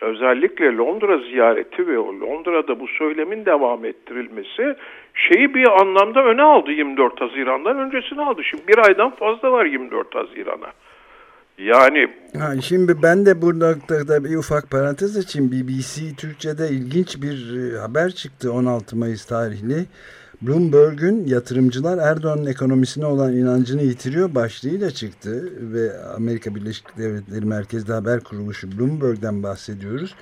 özellikle 0.01 0.75
Londra 0.75 1.17
ziyareti 1.17 1.87
ve 1.87 1.95
Londra'da 1.95 2.79
bu 2.79 2.87
söylemin 2.87 3.45
devam 3.45 3.85
ettirilmesi 3.85 4.75
şeyi 5.13 5.53
bir 5.53 5.81
anlamda 5.81 6.23
öne 6.25 6.41
aldı 6.41 6.71
24 6.71 7.21
Haziran'dan 7.21 7.79
öncesini 7.79 8.21
aldı. 8.21 8.41
Şimdi 8.43 8.67
bir 8.67 8.77
aydan 8.77 9.15
fazla 9.15 9.51
var 9.51 9.65
24 9.65 10.15
Haziran'a. 10.15 10.71
Yani 11.57 12.07
ha, 12.39 12.61
şimdi 12.61 13.03
ben 13.03 13.25
de 13.25 13.41
burada 13.41 13.75
da 14.07 14.23
bir 14.23 14.35
ufak 14.35 14.71
parantez 14.71 15.17
açayım. 15.17 15.51
BBC 15.51 16.15
Türkçe'de 16.17 16.69
ilginç 16.69 17.21
bir 17.21 17.57
e, 17.57 17.79
haber 17.79 18.11
çıktı 18.11 18.53
16 18.53 18.97
Mayıs 18.97 19.25
tarihli. 19.25 19.85
Bloomberg'un 20.41 21.25
yatırımcılar 21.25 21.97
Erdoğan'ın 21.97 22.45
ekonomisine 22.45 23.05
olan 23.05 23.33
inancını 23.33 23.83
yitiriyor 23.83 24.35
başlığıyla 24.35 24.91
çıktı 24.91 25.49
ve 25.73 26.03
Amerika 26.03 26.55
Birleşik 26.55 26.97
Devletleri 26.97 27.45
Merkezli 27.45 27.93
Haber 27.93 28.19
Kuruluşu 28.19 28.71
Bloomberg'den 28.71 29.43
bahsediyoruz. 29.43 30.15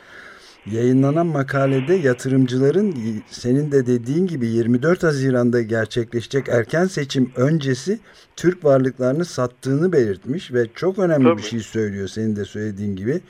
Yayınlanan 0.65 1.27
makalede 1.27 1.93
yatırımcıların 1.93 2.95
senin 3.29 3.71
de 3.71 3.87
dediğin 3.87 4.27
gibi 4.27 4.47
24 4.47 5.03
Haziran'da 5.03 5.61
gerçekleşecek 5.61 6.49
erken 6.49 6.85
seçim 6.85 7.31
öncesi 7.35 7.99
Türk 8.35 8.65
varlıklarını 8.65 9.25
sattığını 9.25 9.91
belirtmiş 9.91 10.53
ve 10.53 10.67
çok 10.75 10.99
önemli 10.99 11.23
Tabii. 11.23 11.37
bir 11.37 11.43
şey 11.43 11.59
söylüyor 11.59 12.07
senin 12.07 12.35
de 12.35 12.45
söylediğin 12.45 12.95
gibi. 12.95 13.21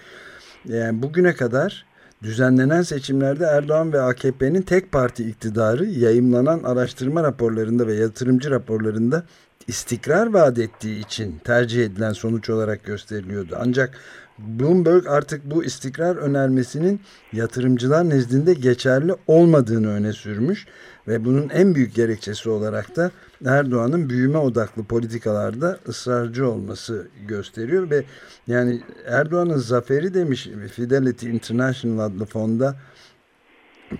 Yani 0.66 1.04
bugüne 1.04 1.34
kadar 1.34 1.86
Düzenlenen 2.24 2.82
seçimlerde 2.82 3.46
Erdoğan 3.46 3.94
ve 3.94 4.02
AKP'nin 4.02 4.62
tek 4.62 4.92
parti 4.92 5.30
iktidarı 5.30 5.86
yayımlanan 5.86 6.64
araştırma 6.64 7.24
raporlarında 7.24 7.88
ve 7.88 7.94
yatırımcı 7.94 8.52
raporlarında 8.52 9.24
istikrar 9.68 10.28
vaat 10.28 10.60
ettiği 10.60 11.00
için 11.00 11.40
tercih 11.44 11.86
edilen 11.86 12.14
sonuç 12.14 12.50
olarak 12.50 12.84
gösteriliyordu. 12.84 13.58
Ancak 13.60 13.98
Bloomberg 14.38 15.08
artık 15.08 15.52
bu 15.52 15.64
istikrar 15.64 16.16
önermesinin 16.16 17.02
yatırımcılar 17.34 18.10
nezdinde 18.10 18.54
geçerli 18.54 19.16
olmadığını 19.28 19.90
öne 19.90 20.14
sürmüş 20.14 20.66
ve 21.08 21.26
bunun 21.26 21.50
en 21.50 21.76
büyük 21.76 21.96
gerekçesi 21.96 22.50
olarak 22.50 22.96
da 22.96 23.12
Erdoğan'ın 23.46 24.10
büyüme 24.10 24.38
odaklı 24.38 24.84
politikalarda 24.84 25.80
ısrarcı 25.88 26.50
olması 26.50 27.08
gösteriyor 27.28 27.90
ve 27.90 28.04
yani 28.48 28.82
Erdoğan'ın 29.06 29.58
zaferi 29.58 30.14
demiş 30.14 30.50
Fidelity 30.72 31.30
International 31.30 32.06
adlı 32.06 32.26
fonda 32.26 32.76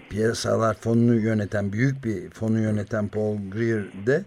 piyasalar 0.10 0.74
fonunu 0.74 1.16
yöneten 1.16 1.74
büyük 1.74 2.06
bir 2.06 2.30
fonu 2.30 2.60
yöneten 2.60 3.08
Paul 3.08 3.38
Greer 3.52 3.84
de 4.06 4.24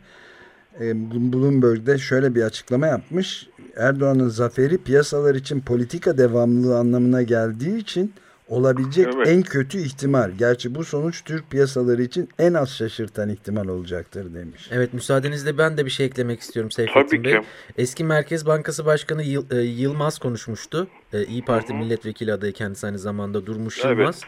e, 0.81 1.11
Bloomberg'de 1.33 1.99
şöyle 1.99 2.35
bir 2.35 2.43
açıklama 2.43 2.87
yapmış. 2.87 3.49
Erdoğan'ın 3.77 4.29
zaferi 4.29 4.79
piyasalar 4.79 5.35
için 5.35 5.61
politika 5.61 6.19
devamlılığı 6.19 6.79
anlamına 6.79 7.23
geldiği 7.23 7.79
için 7.79 8.13
olabilecek 8.53 9.09
evet. 9.15 9.29
en 9.29 9.43
kötü 9.43 9.79
ihtimal. 9.79 10.31
Gerçi 10.39 10.75
bu 10.75 10.85
sonuç 10.85 11.25
Türk 11.25 11.51
piyasaları 11.51 12.03
için 12.03 12.29
en 12.39 12.55
az 12.55 12.71
şaşırtan 12.71 13.29
ihtimal 13.29 13.69
olacaktır 13.69 14.35
demiş. 14.35 14.69
Evet 14.73 14.93
müsaadenizle 14.93 15.59
ben 15.59 15.77
de 15.77 15.85
bir 15.85 15.91
şey 15.91 16.07
eklemek 16.07 16.41
istiyorum 16.41 16.71
Seyfettin 16.71 17.25
Bey. 17.25 17.35
Eski 17.79 18.05
Merkez 18.05 18.47
Bankası 18.47 18.87
Başkanı 18.87 19.23
Yıl, 19.23 19.51
e, 19.51 19.57
Yılmaz 19.57 20.19
konuşmuştu. 20.19 20.89
E, 21.13 21.25
İyi 21.25 21.45
Parti 21.45 21.73
Hı 21.73 21.77
-hı. 21.77 21.79
milletvekili 21.79 22.33
adayı 22.33 22.53
kendisi 22.53 22.87
aynı 22.87 22.99
zamanda 22.99 23.47
Durmuş 23.47 23.85
evet. 23.85 23.99
Yılmaz. 23.99 24.21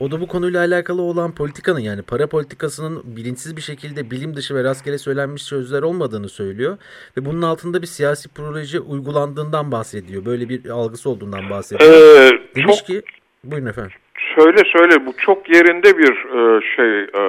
O 0.00 0.10
da 0.10 0.20
bu 0.20 0.26
konuyla 0.26 0.60
alakalı 0.60 1.02
olan 1.02 1.34
politikanın 1.34 1.80
yani 1.80 2.02
para 2.02 2.26
politikasının 2.26 3.16
bilinçsiz 3.16 3.56
bir 3.56 3.62
şekilde 3.62 4.10
bilim 4.10 4.36
dışı 4.36 4.54
ve 4.54 4.64
rastgele 4.64 4.98
söylenmiş 4.98 5.42
sözler 5.42 5.82
olmadığını 5.82 6.28
söylüyor. 6.28 6.78
Ve 7.16 7.24
bunun 7.24 7.42
altında 7.42 7.82
bir 7.82 7.86
siyasi 7.86 8.28
proje 8.28 8.80
uygulandığından 8.80 9.72
bahsediyor. 9.72 10.24
Böyle 10.24 10.48
bir 10.48 10.68
algısı 10.68 11.10
olduğundan 11.10 11.50
bahsediyor. 11.50 11.90
Ee, 11.90 12.30
Demiş 12.56 12.76
çok... 12.76 12.86
ki 12.86 13.02
Buyurun 13.50 13.66
efendim. 13.66 13.92
Söyle 14.34 14.62
söyle 14.72 15.06
bu 15.06 15.12
çok 15.16 15.54
yerinde 15.54 15.98
bir 15.98 16.12
e, 16.12 16.60
şey 16.76 17.00
e, 17.02 17.22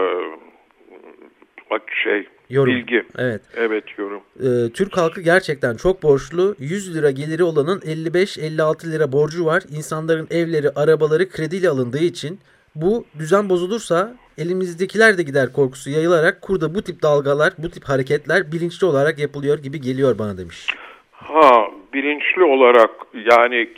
şey 2.04 2.28
yorum. 2.50 2.74
bilgi. 2.76 3.04
Evet. 3.18 3.42
Evet 3.56 3.84
yorum. 3.98 4.22
Ee, 4.40 4.74
Türk 4.74 4.98
halkı 4.98 5.22
gerçekten 5.22 5.76
çok 5.76 6.04
borçlu. 6.04 6.56
100 6.60 6.96
lira 6.96 7.12
geliri 7.12 7.44
olanın 7.44 7.80
55-56 7.80 8.92
lira 8.92 9.12
borcu 9.12 9.46
var. 9.46 9.64
İnsanların 9.78 10.28
evleri, 10.32 10.70
arabaları 10.76 11.30
krediyle 11.30 11.70
alındığı 11.70 12.04
için 12.04 12.40
bu 12.76 13.06
düzen 13.20 13.50
bozulursa 13.50 14.16
elimizdekiler 14.38 15.18
de 15.18 15.24
gider 15.24 15.54
korkusu 15.54 15.90
yayılarak 15.90 16.42
kurda 16.42 16.76
bu 16.76 16.82
tip 16.82 17.04
dalgalar, 17.04 17.54
bu 17.58 17.70
tip 17.70 17.84
hareketler 17.84 18.52
bilinçli 18.52 18.88
olarak 18.88 19.20
yapılıyor 19.20 19.60
gibi 19.60 19.82
geliyor 19.82 20.20
bana 20.20 20.38
demiş. 20.38 20.68
Ha 21.12 21.68
bilinçli 21.94 22.44
olarak 22.44 22.90
yani 23.14 23.70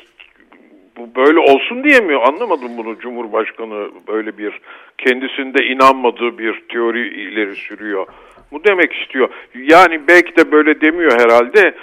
bu 1.00 1.16
böyle 1.16 1.40
olsun 1.40 1.84
diyemiyor. 1.84 2.22
Anlamadım 2.22 2.78
bunu 2.78 3.00
Cumhurbaşkanı 3.00 3.90
böyle 4.08 4.38
bir 4.38 4.60
kendisinde 4.98 5.66
inanmadığı 5.66 6.38
bir 6.38 6.64
teori 6.70 7.08
ileri 7.08 7.56
sürüyor. 7.56 8.08
Bu 8.52 8.64
demek 8.64 8.94
istiyor. 8.94 9.30
Yani 9.56 10.08
belki 10.08 10.36
de 10.36 10.52
böyle 10.52 10.82
demiyor 10.82 11.12
herhalde. 11.12 11.76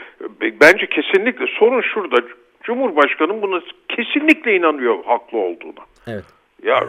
Bence 0.61 0.87
kesinlikle 0.87 1.47
sorun 1.47 1.81
şurada. 1.81 2.17
Cumhurbaşkanı 2.63 3.43
buna 3.43 3.61
kesinlikle 3.89 4.57
inanıyor 4.57 5.05
haklı 5.05 5.39
olduğuna. 5.39 5.85
Evet. 6.07 6.25
Ya 6.63 6.85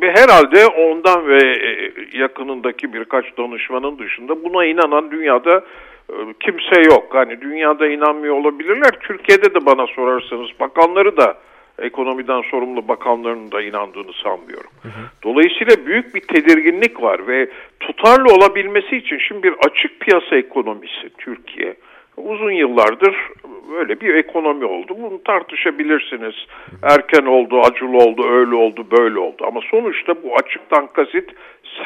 herhalde 0.00 0.66
ondan 0.66 1.28
ve 1.28 1.38
e, 1.38 1.92
yakınındaki 2.18 2.92
birkaç 2.92 3.24
danışmanın 3.38 3.98
dışında 3.98 4.44
buna 4.44 4.64
inanan 4.64 5.10
dünyada 5.10 5.64
e, 6.10 6.14
kimse 6.40 6.80
yok. 6.80 7.04
Hani 7.10 7.40
dünyada 7.40 7.86
inanmıyor 7.86 8.34
olabilirler. 8.34 8.90
Türkiye'de 9.00 9.54
de 9.54 9.66
bana 9.66 9.86
sorarsanız 9.86 10.48
bakanları 10.60 11.16
da 11.16 11.36
ekonomiden 11.78 12.42
sorumlu 12.50 12.88
bakanların 12.88 13.52
da 13.52 13.62
inandığını 13.62 14.12
sanmıyorum. 14.22 14.70
Hı 14.82 14.88
hı. 14.88 15.02
Dolayısıyla 15.22 15.86
büyük 15.86 16.14
bir 16.14 16.20
tedirginlik 16.20 17.02
var 17.02 17.26
ve 17.26 17.50
tutarlı 17.80 18.34
olabilmesi 18.34 18.96
için 18.96 19.18
şimdi 19.18 19.42
bir 19.42 19.54
açık 19.66 20.00
piyasa 20.00 20.36
ekonomisi 20.36 21.10
Türkiye 21.18 21.74
uzun 22.16 22.50
yıllardır 22.50 23.16
böyle 23.70 24.00
bir 24.00 24.14
ekonomi 24.14 24.64
oldu. 24.64 24.96
Bunu 24.98 25.22
tartışabilirsiniz. 25.22 26.34
Erken 26.82 27.26
oldu, 27.26 27.60
acılı 27.60 27.96
oldu, 27.96 28.28
öyle 28.30 28.54
oldu, 28.54 28.86
böyle 28.98 29.18
oldu. 29.18 29.44
Ama 29.46 29.60
sonuçta 29.70 30.22
bu 30.22 30.36
açıktan 30.36 30.86
kasıt 30.86 31.30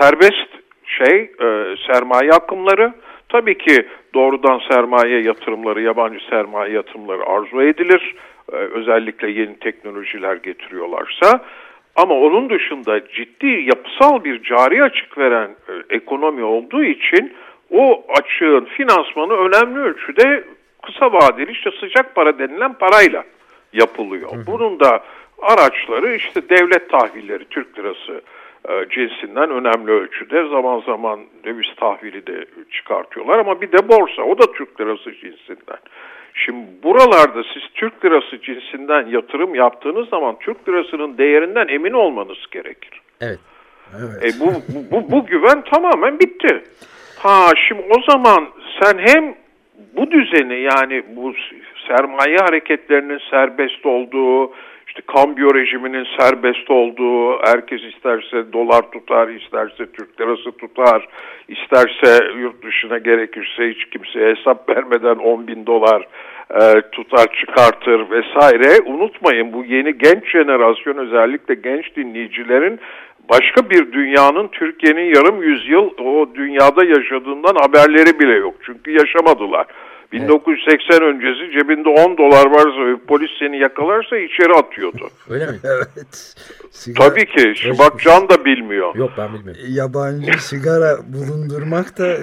serbest 0.00 0.48
şey, 0.84 1.16
e, 1.40 1.76
sermaye 1.86 2.30
akımları. 2.30 2.92
Tabii 3.28 3.58
ki 3.58 3.86
doğrudan 4.14 4.60
sermaye 4.70 5.20
yatırımları, 5.20 5.82
yabancı 5.82 6.24
sermaye 6.30 6.72
yatırımları 6.72 7.26
arzu 7.26 7.62
edilir. 7.62 8.14
E, 8.52 8.56
özellikle 8.56 9.30
yeni 9.30 9.58
teknolojiler 9.58 10.36
getiriyorlarsa. 10.36 11.44
Ama 11.96 12.14
onun 12.14 12.50
dışında 12.50 13.08
ciddi 13.08 13.46
yapısal 13.46 14.24
bir 14.24 14.42
cari 14.42 14.82
açık 14.82 15.18
veren 15.18 15.50
e, 15.68 15.94
ekonomi 15.96 16.44
olduğu 16.44 16.84
için 16.84 17.32
o 17.70 18.04
açığın 18.18 18.64
finansmanı 18.64 19.32
önemli 19.32 19.78
ölçüde 19.78 20.44
kısa 20.82 21.12
vadeli 21.12 21.52
işte 21.52 21.70
sıcak 21.80 22.14
para 22.14 22.38
denilen 22.38 22.72
parayla 22.72 23.24
yapılıyor. 23.72 24.30
Bunun 24.46 24.80
da 24.80 25.04
araçları 25.42 26.14
işte 26.14 26.48
devlet 26.48 26.90
tahvilleri 26.90 27.44
Türk 27.44 27.78
lirası 27.78 28.22
cinsinden 28.90 29.50
önemli 29.50 29.90
ölçüde 29.90 30.48
zaman 30.48 30.80
zaman 30.80 31.20
döviz 31.44 31.74
tahvili 31.76 32.26
de 32.26 32.44
çıkartıyorlar 32.70 33.38
ama 33.38 33.60
bir 33.60 33.72
de 33.72 33.88
borsa 33.88 34.22
o 34.22 34.38
da 34.38 34.52
Türk 34.52 34.80
lirası 34.80 35.12
cinsinden. 35.12 35.78
Şimdi 36.34 36.66
buralarda 36.82 37.42
siz 37.54 37.62
Türk 37.74 38.04
lirası 38.04 38.42
cinsinden 38.42 39.06
yatırım 39.06 39.54
yaptığınız 39.54 40.08
zaman 40.08 40.36
Türk 40.40 40.68
lirasının 40.68 41.18
değerinden 41.18 41.68
emin 41.68 41.92
olmanız 41.92 42.38
gerekir. 42.50 43.00
Evet. 43.20 43.38
evet. 43.98 44.34
E 44.34 44.40
bu, 44.40 44.52
bu, 44.92 45.12
bu 45.12 45.26
güven 45.26 45.62
tamamen 45.62 46.18
bitti. 46.20 46.64
Ha 47.18 47.50
şimdi 47.68 47.82
o 47.90 48.10
zaman 48.10 48.48
sen 48.82 48.98
hem 48.98 49.34
bu 49.96 50.10
düzeni 50.10 50.60
yani 50.60 51.02
bu 51.16 51.34
sermaye 51.88 52.36
hareketlerinin 52.36 53.20
serbest 53.30 53.86
olduğu, 53.86 54.52
işte 54.98 55.12
kambiyo 55.12 55.54
rejiminin 55.54 56.06
serbest 56.18 56.70
olduğu, 56.70 57.38
herkes 57.44 57.80
isterse 57.82 58.52
dolar 58.52 58.90
tutar, 58.90 59.28
isterse 59.28 59.92
Türk 59.92 60.20
lirası 60.20 60.52
tutar, 60.52 61.08
isterse 61.48 62.24
yurt 62.38 62.64
dışına 62.64 62.98
gerekirse 62.98 63.70
hiç 63.70 63.84
kimseye 63.84 64.34
hesap 64.34 64.68
vermeden 64.76 65.16
10 65.16 65.46
bin 65.46 65.66
dolar 65.66 66.08
e, 66.50 66.80
tutar 66.92 67.26
çıkartır 67.40 68.10
vesaire. 68.10 68.82
Unutmayın 68.86 69.52
bu 69.52 69.64
yeni 69.64 69.98
genç 69.98 70.30
jenerasyon 70.30 70.96
özellikle 70.96 71.54
genç 71.54 71.96
dinleyicilerin 71.96 72.80
başka 73.30 73.70
bir 73.70 73.92
dünyanın 73.92 74.48
Türkiye'nin 74.48 75.14
yarım 75.14 75.42
yüzyıl 75.42 75.90
o 75.98 76.34
dünyada 76.34 76.84
yaşadığından 76.84 77.54
haberleri 77.54 78.20
bile 78.20 78.34
yok. 78.34 78.54
Çünkü 78.66 78.90
yaşamadılar. 78.90 79.66
1980 80.12 81.02
öncesi 81.02 81.52
cebinde 81.52 81.88
10 81.88 82.18
dolar 82.18 82.46
varsa 82.46 82.86
ve 82.86 82.96
polis 83.08 83.30
seni 83.38 83.58
yakalarsa 83.58 84.16
içeri 84.16 84.52
atıyordu. 84.52 85.10
Öyle 85.30 85.46
mi? 85.46 85.58
evet. 85.64 86.34
Sigara... 86.70 87.08
Tabii 87.08 87.26
ki. 87.26 87.52
Şu 87.56 87.78
bak 87.78 88.00
Can 88.00 88.28
da 88.28 88.44
bilmiyor. 88.44 88.94
Yok 88.96 89.10
ben 89.18 89.34
bilmiyorum. 89.34 89.62
Yabancı 89.68 90.38
sigara 90.42 90.96
bulundurmak 91.06 91.98
da 91.98 92.16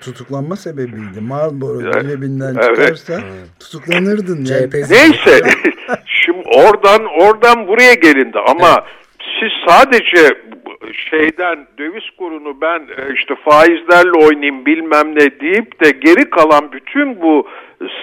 tutuklanma 0.00 0.56
sebebiydi. 0.56 1.20
Marlboro 1.20 1.82
evet. 1.82 2.02
cebinden 2.02 2.54
evet. 2.54 2.76
çıkarsa 2.76 3.20
tutuklanırdın. 3.60 4.44
Yani. 4.44 4.70
Neyse. 4.72 5.40
Şimdi 6.06 6.48
oradan 6.48 7.06
oradan 7.20 7.68
buraya 7.68 7.94
gelindi 7.94 8.38
ama 8.48 8.68
evet 8.68 9.00
siz 9.40 9.50
sadece 9.68 10.49
şeyden 10.94 11.66
döviz 11.78 12.10
kurunu 12.18 12.60
ben 12.60 12.80
e, 12.80 13.14
işte 13.14 13.34
faizlerle 13.34 14.26
oynayayım 14.26 14.66
bilmem 14.66 15.14
ne 15.14 15.40
deyip 15.40 15.84
de 15.84 15.90
geri 15.90 16.30
kalan 16.30 16.72
bütün 16.72 17.22
bu 17.22 17.48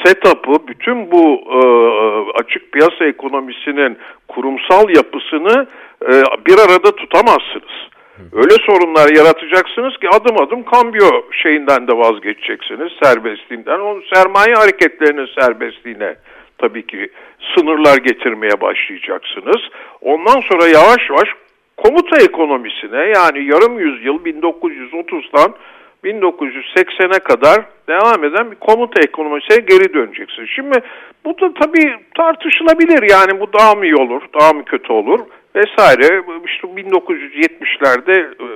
setup'ı, 0.06 0.68
bütün 0.68 1.12
bu 1.12 1.42
e, 1.52 1.60
açık 2.40 2.72
piyasa 2.72 3.06
ekonomisinin 3.06 3.98
kurumsal 4.28 4.90
yapısını 4.90 5.68
e, 6.02 6.12
bir 6.46 6.54
arada 6.54 6.96
tutamazsınız. 6.96 7.88
Öyle 8.34 8.56
sorunlar 8.66 9.16
yaratacaksınız 9.16 9.98
ki 9.98 10.10
adım 10.10 10.42
adım 10.42 10.64
kambiyo 10.64 11.10
şeyinden 11.32 11.88
de 11.88 11.98
vazgeçeceksiniz, 11.98 12.92
serbestliğinden. 13.04 13.80
O 13.80 14.00
sermaye 14.14 14.54
hareketlerinin 14.54 15.30
serbestliğine 15.40 16.16
tabii 16.58 16.88
ki 16.88 17.10
sınırlar 17.56 17.98
getirmeye 17.98 18.62
başlayacaksınız. 18.62 19.62
Ondan 20.02 20.42
sonra 20.42 20.68
yavaş 20.68 21.10
yavaş 21.10 21.30
komuta 21.78 22.18
ekonomisine 22.18 22.98
yani 22.98 23.46
yarım 23.46 23.80
yüzyıl 23.80 24.26
1930'dan 24.26 25.56
1980'e 26.04 27.20
kadar 27.20 27.66
devam 27.88 28.24
eden 28.24 28.52
bir 28.52 28.56
komuta 28.56 29.02
ekonomisine 29.02 29.58
geri 29.58 29.94
döneceksin. 29.94 30.46
Şimdi 30.56 30.80
bu 31.26 31.40
da 31.42 31.54
tabii 31.54 31.96
tartışılabilir 32.16 33.10
yani 33.12 33.40
bu 33.40 33.54
daha 33.54 33.76
mı 33.76 33.86
iyi 33.86 33.96
olur, 33.96 34.22
daha 34.40 34.54
mı 34.54 34.66
kötü 34.66 34.94
olur 34.94 35.20
vesaire. 35.56 36.24
İşte 36.46 36.68
1970'lerde 36.68 38.20
e, 38.20 38.48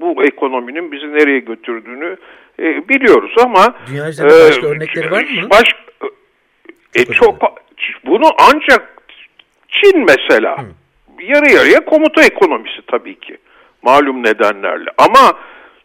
bu 0.00 0.24
ekonominin 0.24 0.92
bizi 0.92 1.12
nereye 1.12 1.38
götürdüğünü 1.38 2.16
e, 2.58 2.88
biliyoruz 2.88 3.34
ama 3.44 3.74
Dünya 3.90 4.08
üzerinde 4.08 4.48
başka 4.48 4.66
e, 4.66 4.70
örnekleri 4.70 5.10
var 5.10 5.22
mı? 5.22 5.50
Baş, 5.50 5.68
e, 6.94 7.04
çok 7.04 7.34
bunu 8.06 8.26
ancak 8.38 9.00
Çin 9.68 10.04
mesela 10.04 10.58
Hı. 10.58 10.79
Yarı 11.22 11.50
yarıya 11.50 11.84
komuta 11.84 12.22
ekonomisi 12.22 12.82
tabii 12.86 13.20
ki 13.20 13.36
malum 13.82 14.24
nedenlerle. 14.24 14.90
Ama 14.98 15.38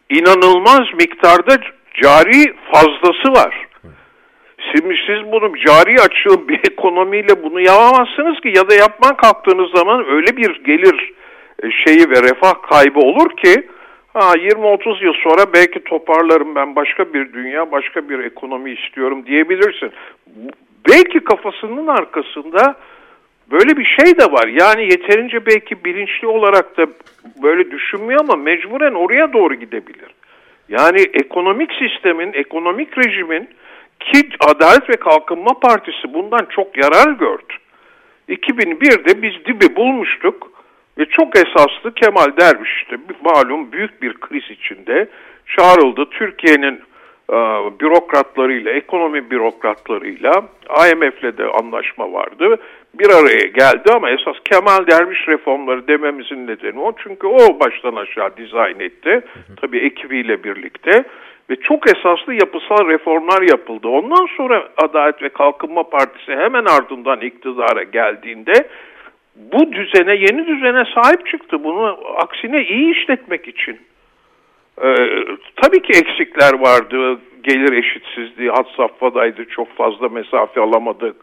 inanılmaz 0.10 0.93
miktarda 0.93 1.58
cari 2.04 2.54
fazlası 2.74 3.32
var. 3.32 3.67
Şimdi 4.71 4.95
siz 5.08 5.32
bunu 5.32 5.58
cari 5.58 6.02
açığın 6.02 6.48
bir 6.48 6.60
ekonomiyle 6.71 7.43
bunu 7.43 7.60
yapamazsınız 7.62 8.39
ki 8.39 8.54
ya 8.56 8.69
da 8.69 8.76
yapman 8.76 9.15
kalktığınız 9.15 9.71
zaman 9.76 10.06
öyle 10.10 10.38
bir 10.38 10.63
gelir 10.63 11.13
e, 11.63 11.71
şeyi 11.71 12.10
ve 12.10 12.24
refah 12.24 12.54
kaybı 12.69 13.00
olur 13.00 13.38
ki 13.38 13.67
ha 14.13 14.34
20-30 14.34 15.04
yıl 15.04 15.13
sonra 15.13 15.54
belki 15.54 15.84
toparlarım 15.84 16.56
ben 16.56 16.76
başka 16.76 17.13
bir 17.13 17.34
dünya, 17.34 17.71
başka 17.71 18.10
bir 18.10 18.19
ekonomi 18.19 18.71
istiyorum. 18.71 19.26
diyebilirsin. 19.26 19.91
Belki 20.89 21.19
kafasının 21.19 21.88
arkasında 21.88 22.76
böyle 23.51 23.77
bir 23.77 23.86
şey 23.86 24.17
de 24.17 24.31
var. 24.31 24.47
Yani 24.47 24.84
yeterince 24.84 25.45
belki 25.45 25.86
bilinçli 25.86 26.27
olarak 26.27 26.77
da 26.77 26.88
böyle 27.43 27.71
düşünmüyor 27.71 28.19
ama 28.19 28.36
mecburen 28.36 28.93
oraya 28.93 29.34
doğru 29.34 29.55
gidebilir. 29.55 30.10
Yani 30.69 31.01
ekonomik 31.13 31.71
sistemin, 31.73 32.34
ekonomik 32.34 32.97
rejimin 32.97 33.49
ki 33.99 34.29
Adalet 34.39 34.89
ve 34.89 34.93
Kalkınma 34.93 35.60
Partisi 35.60 36.13
bundan 36.13 36.45
çok 36.49 36.77
yarar 36.77 37.12
gördü. 37.12 37.53
2001'de 38.29 39.21
biz 39.21 39.45
dibi 39.45 39.75
bulmuştuk 39.75 40.51
ve 40.97 41.05
çok 41.05 41.36
esaslı 41.38 41.93
Kemal 41.95 42.38
Derviş 42.39 42.69
işte 42.81 42.95
malum 43.23 43.71
büyük 43.71 44.01
bir 44.01 44.13
kriz 44.13 44.51
içinde 44.51 45.08
çağrıldı. 45.58 46.05
Türkiye'nin 46.12 46.81
e, 47.29 47.36
bürokratlarıyla, 47.79 48.71
ekonomi 48.71 49.31
bürokratlarıyla 49.31 50.31
IMF'le 50.91 51.38
de 51.38 51.45
anlaşma 51.45 52.13
vardı. 52.13 52.58
Bir 52.99 53.10
araya 53.10 53.47
geldi 53.47 53.91
ama 53.95 54.10
esas 54.10 54.36
Kemal 54.51 54.88
Derviş 54.88 55.27
reformları 55.27 55.88
dememizin 55.88 56.47
nedeni 56.47 56.79
o. 56.79 56.93
Çünkü 57.03 57.27
o 57.27 57.60
baştan 57.60 57.95
aşağı 57.95 58.38
dizayn 58.38 58.79
etti. 58.79 59.21
Tabii 59.62 59.77
ekibiyle 59.77 60.43
birlikte. 60.43 61.03
Ve 61.49 61.55
çok 61.55 61.89
esaslı 61.89 62.34
yapısal 62.34 62.88
reformlar 62.88 63.41
yapıldı. 63.41 63.88
Ondan 63.88 64.27
sonra 64.38 64.69
Adalet 64.77 65.21
ve 65.21 65.29
Kalkınma 65.29 65.89
Partisi 65.89 66.31
hemen 66.31 66.65
ardından 66.65 67.21
iktidara 67.21 67.84
geldiğinde 67.84 68.67
bu 69.36 69.71
düzene, 69.71 70.15
yeni 70.15 70.47
düzene 70.47 70.84
sahip 70.95 71.27
çıktı. 71.27 71.63
Bunu 71.63 71.97
aksine 72.17 72.63
iyi 72.63 72.91
işletmek 72.91 73.47
için. 73.47 73.79
Ee, 74.84 74.95
tabii 75.62 75.81
ki 75.81 75.99
eksikler 75.99 76.60
vardı. 76.60 77.19
Gelir 77.43 77.73
eşitsizliği 77.73 78.49
had 78.49 78.65
safhadaydı. 78.77 79.45
Çok 79.45 79.75
fazla 79.75 80.10
mesafe 80.10 80.62
alamadık. 80.62 81.15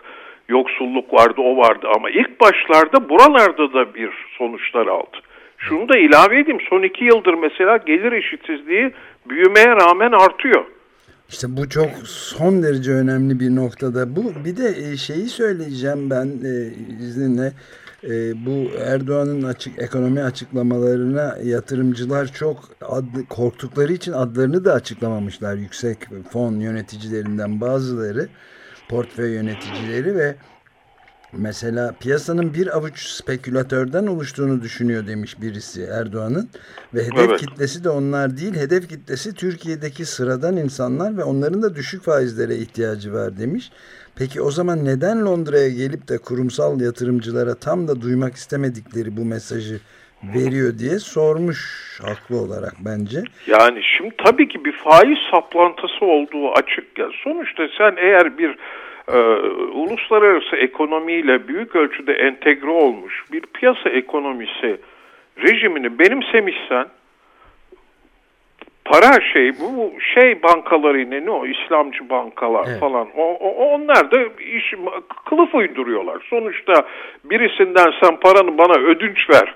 Yoksulluk 0.48 1.14
vardı, 1.14 1.40
o 1.40 1.57
vardı 1.57 1.87
ama 1.96 2.11
ilk 2.11 2.40
başlarda 2.40 3.09
buralarda 3.09 3.72
da 3.72 3.94
bir 3.94 4.11
sonuçlar 4.38 4.87
aldı. 4.87 5.16
Şunu 5.59 5.88
da 5.88 5.98
ilave 5.98 6.40
edeyim, 6.40 6.61
son 6.70 6.83
iki 6.83 7.05
yıldır 7.05 7.35
mesela 7.35 7.76
gelir 7.76 8.12
eşitsizliği 8.12 8.92
büyümeye 9.28 9.68
rağmen 9.68 10.12
artıyor. 10.12 10.64
İşte 11.28 11.46
bu 11.57 11.68
çok 11.68 11.90
son 12.07 12.62
derece 12.62 12.92
önemli 12.92 13.40
bir 13.40 13.57
noktada. 13.57 14.16
Bu 14.16 14.22
bir 14.44 14.57
de 14.57 14.68
e, 14.68 14.96
şeyi 14.96 15.26
söyleyeceğim 15.26 16.11
ben 16.11 16.26
e, 16.26 16.52
izninle. 17.05 17.52
E, 18.05 18.11
bu 18.46 18.70
Erdoğan'ın 18.87 19.42
açık 19.42 19.83
ekonomi 19.83 20.22
açıklamalarına 20.22 21.37
yatırımcılar 21.44 22.26
çok 22.26 22.59
adlı, 22.81 23.26
korktukları 23.28 23.92
için 23.92 24.12
adlarını 24.12 24.64
da 24.64 24.72
açıklamamışlar. 24.72 25.57
Yüksek 25.57 25.98
fon 26.33 26.61
yöneticilerinden 26.61 27.61
bazıları, 27.61 28.28
portföy 28.92 29.35
yöneticileri 29.35 30.16
ve 30.16 30.35
Mesela 31.38 31.94
piyasanın 32.00 32.55
bir 32.55 32.76
avuç 32.76 32.98
spekülatörden 32.98 34.07
oluştuğunu 34.07 34.62
düşünüyor 34.62 35.07
demiş 35.07 35.40
birisi 35.40 35.83
Erdoğan'ın. 35.83 36.48
Ve 36.94 37.00
hedef 37.00 37.28
evet. 37.31 37.40
kitlesi 37.40 37.85
de 37.85 37.90
onlar 37.90 38.37
değil. 38.37 38.55
Hedef 38.57 38.88
kitlesi 38.88 39.35
Türkiye'deki 39.35 40.05
sıradan 40.05 40.57
insanlar 40.57 41.16
ve 41.16 41.24
onların 41.24 41.62
da 41.62 41.74
düşük 41.74 42.05
faizlere 42.05 42.55
ihtiyacı 42.55 43.12
var 43.12 43.38
demiş. 43.38 43.70
Peki 44.16 44.42
o 44.42 44.50
zaman 44.50 44.85
neden 44.85 45.26
Londra'ya 45.26 45.68
gelip 45.68 46.09
de 46.09 46.18
kurumsal 46.18 46.81
yatırımcılara 46.81 47.55
tam 47.55 47.88
da 47.88 48.02
duymak 48.02 48.35
istemedikleri 48.35 49.16
bu 49.16 49.24
mesajı 49.24 49.81
veriyor 50.24 50.78
diye 50.78 50.98
sormuş 50.98 51.61
haklı 52.02 52.37
olarak 52.37 52.72
bence. 52.85 53.22
Yani 53.46 53.81
şimdi 53.96 54.14
tabii 54.24 54.48
ki 54.48 54.64
bir 54.64 54.72
faiz 54.72 55.18
saplantısı 55.31 56.05
olduğu 56.05 56.52
açık. 56.52 56.85
Sonuçta 57.24 57.62
sen 57.78 57.94
eğer 57.96 58.38
bir 58.38 58.57
e, 59.08 59.18
uluslararası 59.72 60.56
ekonomiyle 60.56 61.48
büyük 61.48 61.76
ölçüde 61.76 62.12
entegre 62.12 62.70
olmuş 62.70 63.24
bir 63.32 63.40
piyasa 63.40 63.90
ekonomisi 63.90 64.80
rejimini 65.38 65.98
benimsemişsen 65.98 66.86
para 68.84 69.20
şey 69.32 69.60
bu 69.60 69.92
şey 70.14 70.42
bankaları 70.42 70.98
yine 70.98 71.26
ne 71.26 71.30
o 71.30 71.46
İslamcı 71.46 72.10
bankalar 72.10 72.66
evet. 72.68 72.80
falan 72.80 73.08
o, 73.16 73.22
o, 73.22 73.74
onlar 73.74 74.10
da 74.10 74.18
iş 74.40 74.74
kılıf 75.24 75.54
uyduruyorlar. 75.54 76.26
Sonuçta 76.30 76.72
birisinden 77.24 77.92
sen 78.02 78.16
paranı 78.20 78.58
bana 78.58 78.78
ödünç 78.78 79.30
ver. 79.30 79.54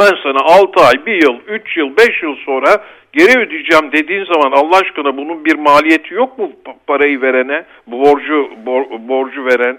Ben 0.00 0.12
sana 0.22 0.38
6 0.40 0.80
ay, 0.80 1.06
1 1.06 1.22
yıl, 1.22 1.38
3 1.46 1.76
yıl, 1.76 1.96
5 1.96 2.22
yıl 2.22 2.36
sonra 2.36 2.84
geri 3.12 3.38
ödeyeceğim 3.38 3.92
dediğin 3.92 4.24
zaman 4.24 4.52
Allah 4.52 4.76
aşkına 4.76 5.16
bunun 5.16 5.44
bir 5.44 5.54
maliyeti 5.54 6.14
yok 6.14 6.38
mu 6.38 6.52
parayı 6.86 7.20
verene, 7.20 7.64
borcu 7.86 8.50
bor, 8.66 8.84
borcu 9.08 9.44
veren? 9.44 9.78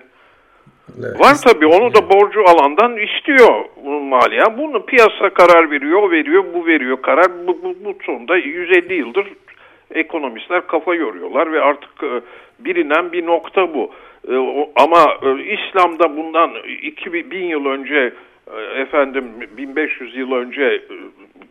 Evet. 0.99 1.19
Var 1.19 1.35
tabii 1.43 1.65
onu 1.65 1.93
da 1.93 2.09
borcu 2.09 2.41
alandan 2.49 2.97
istiyor 2.97 3.65
bunun 3.85 4.03
maliye. 4.03 4.41
Bunu 4.57 4.85
piyasa 4.85 5.29
karar 5.29 5.71
veriyor, 5.71 6.11
veriyor, 6.11 6.43
bu 6.53 6.65
veriyor 6.65 7.01
karar. 7.01 7.47
Bu, 7.47 7.63
bu, 7.63 7.75
bu 7.85 7.97
sonunda 8.03 8.37
150 8.37 8.93
yıldır 8.93 9.27
ekonomistler 9.91 10.67
kafa 10.67 10.95
yoruyorlar 10.95 11.51
ve 11.51 11.61
artık 11.61 12.03
e, 12.03 12.21
bilinen 12.59 13.11
bir 13.11 13.25
nokta 13.25 13.73
bu. 13.73 13.91
E, 14.29 14.35
ama 14.75 15.17
e, 15.23 15.53
İslam'da 15.53 16.17
bundan 16.17 16.51
2000 16.81 17.45
yıl 17.45 17.65
önce 17.65 18.13
efendim 18.75 19.25
1500 19.57 20.15
yıl 20.15 20.31
önce 20.31 20.81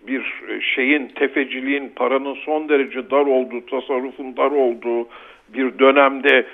bir 0.07 0.43
şeyin 0.75 1.09
tefeciliğin 1.09 1.93
paranın 1.97 2.35
son 2.35 2.69
derece 2.69 3.11
dar 3.11 3.27
olduğu, 3.27 3.67
tasarrufun 3.67 4.37
dar 4.37 4.51
olduğu 4.51 5.09
bir 5.49 5.79
dönemde 5.79 6.47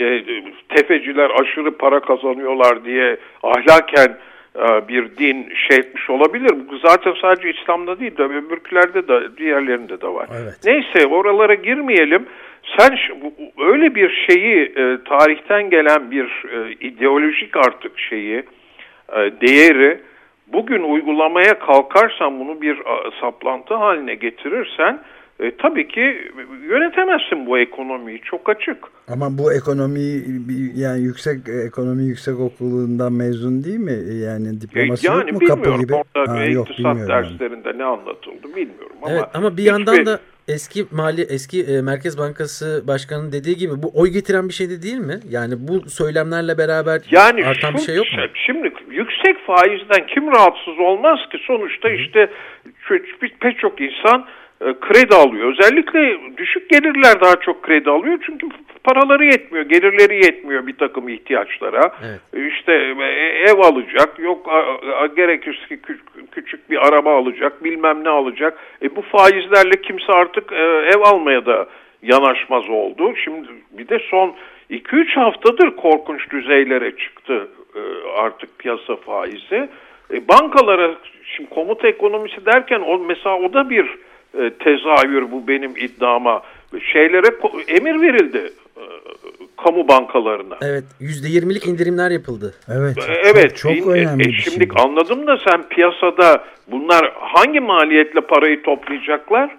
e, 0.00 0.24
tefeciler 0.68 1.30
aşırı 1.40 1.76
para 1.76 2.00
kazanıyorlar 2.00 2.84
diye 2.84 3.16
ahlaken 3.42 4.16
e, 4.56 4.88
bir 4.88 5.16
din 5.16 5.52
şey 5.68 5.76
etmiş 5.76 6.10
olabilir. 6.10 6.50
Bu 6.70 6.78
zaten 6.78 7.14
sadece 7.20 7.50
İslam'da 7.50 8.00
değil 8.00 8.16
de 8.16 8.22
öbürkülerde 8.22 9.08
de 9.08 9.36
diğerlerinde 9.36 10.00
de 10.00 10.08
var. 10.08 10.28
Evet. 10.42 10.54
Neyse 10.64 11.06
oralara 11.06 11.54
girmeyelim. 11.54 12.26
Sen 12.78 12.98
öyle 13.58 13.94
bir 13.94 14.26
şeyi 14.30 14.62
e, 14.76 14.98
tarihten 15.04 15.70
gelen 15.70 16.10
bir 16.10 16.24
e, 16.24 16.72
ideolojik 16.80 17.56
artık 17.56 17.98
şeyi 17.98 18.42
e, 19.12 19.16
değeri 19.16 20.00
bugün 20.52 20.82
uygulamaya 20.82 21.58
kalkarsan 21.58 22.40
bunu 22.40 22.62
bir 22.62 22.78
saplantı 23.20 23.74
haline 23.74 24.14
getirirsen 24.14 25.00
e, 25.40 25.56
tabii 25.56 25.88
ki 25.88 26.30
yönetemezsin 26.68 27.46
bu 27.46 27.58
ekonomiyi 27.58 28.20
çok 28.20 28.48
açık. 28.48 28.78
Ama 29.08 29.38
bu 29.38 29.52
ekonomi 29.52 30.00
yani 30.74 31.00
yüksek 31.00 31.38
ekonomi 31.66 32.02
yüksek 32.02 32.40
okulundan 32.40 33.12
mezun 33.12 33.64
değil 33.64 33.78
mi? 33.78 34.14
Yani 34.14 34.60
diploması 34.60 35.06
e, 35.06 35.10
yani 35.10 35.30
yok 35.30 35.42
mu 35.42 35.48
kapı 35.48 35.80
gibi? 35.80 35.94
Orada 35.94 36.32
ha, 36.32 36.44
yok, 36.44 36.68
derslerinde 37.08 37.68
yani. 37.68 37.78
ne 37.78 37.84
anlatıldı 37.84 38.56
bilmiyorum 38.56 38.96
ama. 39.02 39.12
Evet 39.12 39.24
ama 39.34 39.56
bir 39.56 39.62
yandan 39.62 40.06
da 40.06 40.20
eski 40.48 40.84
mali 40.92 41.22
eski 41.22 41.58
e, 41.62 41.82
Merkez 41.82 42.18
Bankası 42.18 42.84
Başkanı'nın 42.86 43.32
dediği 43.32 43.56
gibi 43.56 43.72
bu 43.82 43.92
oy 43.94 44.08
getiren 44.08 44.48
bir 44.48 44.54
şey 44.54 44.70
de 44.70 44.82
değil 44.82 44.98
mi? 44.98 45.18
Yani 45.30 45.54
bu 45.68 45.90
söylemlerle 45.90 46.58
beraber 46.58 47.00
yani 47.10 47.46
artan 47.46 47.70
şu, 47.70 47.76
bir 47.76 47.82
şey 47.82 47.96
yok 47.96 48.06
mu? 48.12 48.22
Şimdi 48.34 48.72
yüksek 48.90 49.46
faizden 49.46 50.06
kim 50.06 50.32
rahatsız 50.32 50.78
olmaz 50.78 51.18
ki? 51.32 51.38
Sonuçta 51.46 51.90
işte 51.90 52.30
pek 53.40 53.58
çok 53.58 53.80
insan 53.80 54.26
e, 54.60 54.66
kredi 54.80 55.14
alıyor. 55.14 55.52
Özellikle 55.52 56.18
düşük 56.36 56.70
gelirler 56.70 57.20
daha 57.20 57.36
çok 57.36 57.62
kredi 57.62 57.90
alıyor 57.90 58.18
çünkü 58.26 58.46
paraları 58.84 59.24
yetmiyor, 59.24 59.64
gelirleri 59.64 60.14
yetmiyor 60.14 60.66
bir 60.66 60.76
takım 60.76 61.08
ihtiyaçlara. 61.08 61.92
Evet. 62.04 62.52
İşte 62.52 62.72
e, 62.72 63.04
ev 63.50 63.58
alacak, 63.58 64.18
yok 64.18 64.50
gerekirse 65.16 65.78
küçük 66.32 66.70
bir 66.70 66.88
araba 66.88 67.18
alacak, 67.18 67.64
bilmem 67.64 68.04
ne 68.04 68.08
alacak. 68.08 68.58
E 68.82 68.96
bu 68.96 69.02
faizlerle 69.02 69.82
kimse 69.82 70.12
artık 70.12 70.52
e, 70.52 70.64
ev 70.94 71.00
almaya 71.00 71.46
da 71.46 71.66
yanaşmaz 72.02 72.68
oldu. 72.68 73.14
Şimdi 73.24 73.48
bir 73.70 73.88
de 73.88 73.98
son 74.10 74.34
2-3 74.70 75.14
haftadır 75.14 75.76
korkunç 75.76 76.30
düzeylere 76.30 76.96
çıktı 76.96 77.48
artık 78.16 78.58
piyasa 78.58 78.96
faizi. 78.96 79.68
bankalara 80.10 80.94
şimdi 81.24 81.50
komut 81.50 81.84
ekonomisi 81.84 82.46
derken 82.46 82.80
o 82.80 82.98
mesela 82.98 83.36
o 83.36 83.52
da 83.52 83.70
bir 83.70 83.96
e, 84.38 84.50
tezahür 84.50 85.30
bu 85.32 85.48
benim 85.48 85.70
iddiama. 85.76 86.42
Şeylere 86.92 87.26
emir 87.68 88.00
verildi 88.00 88.38
e, 88.38 88.61
kamu 89.64 89.88
bankalarına. 89.88 90.56
Evet 90.62 90.84
yüzde 91.00 91.28
yirmilik 91.28 91.66
indirimler 91.66 92.10
yapıldı. 92.10 92.54
Evet. 92.68 92.98
E, 92.98 93.12
evet. 93.12 93.56
Çok, 93.56 93.76
çok 93.76 93.86
önemli. 93.86 94.28
E, 94.28 94.32
şimdi 94.32 94.58
şey. 94.58 94.84
anladım 94.84 95.26
da 95.26 95.38
sen 95.38 95.62
piyasada 95.68 96.44
bunlar 96.66 97.12
hangi 97.16 97.60
maliyetle 97.60 98.20
parayı 98.20 98.62
toplayacaklar? 98.62 99.56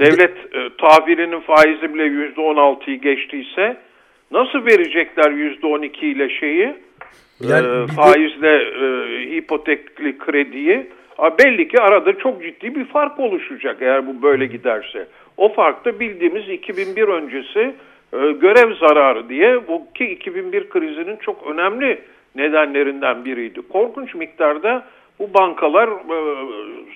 Devlet 0.00 0.36
e, 0.54 0.70
tahvilinin 0.78 1.40
faizi 1.40 1.94
bile 1.94 2.04
yüzde 2.04 2.40
on 2.40 2.56
altıyı 2.56 3.00
geçtiyse 3.00 3.76
nasıl 4.30 4.66
verecekler 4.66 5.30
yüzde 5.30 5.66
on 5.66 5.82
iki 5.82 6.06
ile 6.06 6.28
şeyi? 6.28 6.74
Yani 7.40 7.66
e, 7.66 7.86
faizle 7.86 8.56
e, 8.56 9.36
hipotekli 9.36 10.18
krediyi 10.18 10.86
belli 11.38 11.68
ki 11.68 11.80
arada 11.80 12.18
çok 12.18 12.42
ciddi 12.42 12.74
bir 12.74 12.84
fark 12.84 13.20
oluşacak 13.20 13.76
eğer 13.80 14.06
bu 14.06 14.22
böyle 14.22 14.46
giderse. 14.46 15.06
O 15.36 15.52
fark 15.52 15.84
da 15.84 16.00
bildiğimiz 16.00 16.48
2001 16.48 17.08
öncesi 17.08 17.58
e, 17.58 17.74
görev 18.12 18.74
zararı 18.74 19.28
diye 19.28 19.68
bu 19.68 19.92
ki 19.94 20.04
2001 20.04 20.68
krizinin 20.68 21.16
çok 21.16 21.46
önemli 21.46 22.00
nedenlerinden 22.34 23.24
biriydi. 23.24 23.60
Korkunç 23.68 24.14
miktarda 24.14 24.86
bu 25.18 25.34
bankalar 25.34 25.88
e, 25.88 26.16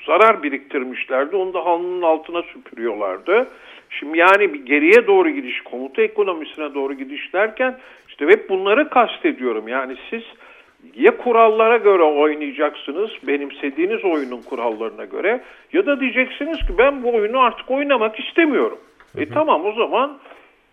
zarar 0.06 0.42
biriktirmişlerdi. 0.42 1.36
Onu 1.36 1.54
da 1.54 1.66
halının 1.66 2.02
altına 2.02 2.42
süpürüyorlardı. 2.42 3.46
Şimdi 3.90 4.18
yani 4.18 4.54
bir 4.54 4.66
geriye 4.66 5.06
doğru 5.06 5.30
gidiş, 5.30 5.60
komuta 5.60 6.02
ekonomisine 6.02 6.74
doğru 6.74 6.94
gidiş 6.94 7.32
derken 7.32 7.78
işte 8.08 8.26
hep 8.26 8.50
bunları 8.50 8.90
kastediyorum. 8.90 9.68
Yani 9.68 9.96
siz 10.10 10.22
ya 10.96 11.16
kurallara 11.16 11.76
göre 11.76 12.02
oynayacaksınız, 12.02 13.10
benimsediğiniz 13.26 14.04
oyunun 14.04 14.42
kurallarına 14.42 15.04
göre 15.04 15.40
ya 15.72 15.86
da 15.86 16.00
diyeceksiniz 16.00 16.58
ki 16.58 16.78
ben 16.78 17.02
bu 17.02 17.14
oyunu 17.14 17.40
artık 17.40 17.70
oynamak 17.70 18.20
istemiyorum. 18.20 18.78
Hı 19.12 19.20
e 19.20 19.24
hı. 19.24 19.24
E 19.24 19.34
tamam 19.34 19.66
o 19.66 19.72
zaman 19.72 20.18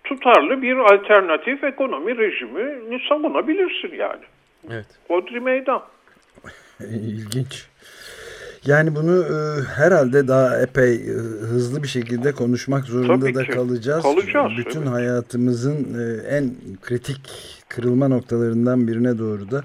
tutarlı 0.03 0.61
bir 0.61 0.77
alternatif 0.77 1.63
ekonomi 1.63 2.17
rejimini 2.17 2.99
savunabilirsin 3.09 3.95
yani. 3.95 4.23
Evet. 4.69 4.85
Kodri 5.07 5.39
meydan. 5.39 5.83
İlginç. 6.79 7.67
Yani 8.65 8.95
bunu 8.95 9.25
e, 9.25 9.37
herhalde 9.75 10.27
daha 10.27 10.61
epey 10.61 10.95
e, 10.95 11.13
hızlı 11.51 11.83
bir 11.83 11.87
şekilde 11.87 12.31
konuşmak 12.31 12.83
zorunda 12.85 13.25
Tabii 13.25 13.35
da 13.35 13.43
ki. 13.43 13.51
kalacağız. 13.51 14.03
Kalacağız. 14.03 14.51
Bütün 14.57 14.81
evet. 14.81 14.91
hayatımızın 14.91 15.77
e, 15.99 16.35
en 16.35 16.51
kritik 16.81 17.21
kırılma 17.69 18.07
noktalarından 18.07 18.87
birine 18.87 19.17
doğru 19.17 19.51
da 19.51 19.61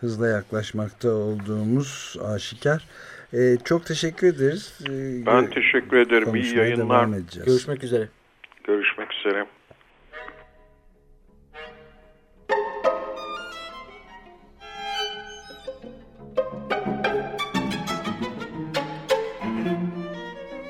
hızla 0.00 0.28
yaklaşmakta 0.28 1.10
olduğumuz 1.10 2.16
aşikar. 2.34 2.84
Ee, 3.34 3.56
çok 3.64 3.86
teşekkür 3.86 4.26
ederiz. 4.26 4.80
Ee, 4.90 5.26
ben 5.26 5.50
teşekkür 5.50 5.96
ederim. 5.96 6.34
İyi 6.34 6.56
yayınlar. 6.56 7.08
Görüşmek 7.46 7.84
üzere. 7.84 8.08
Görüşmek 8.64 9.12
üzere. 9.14 9.46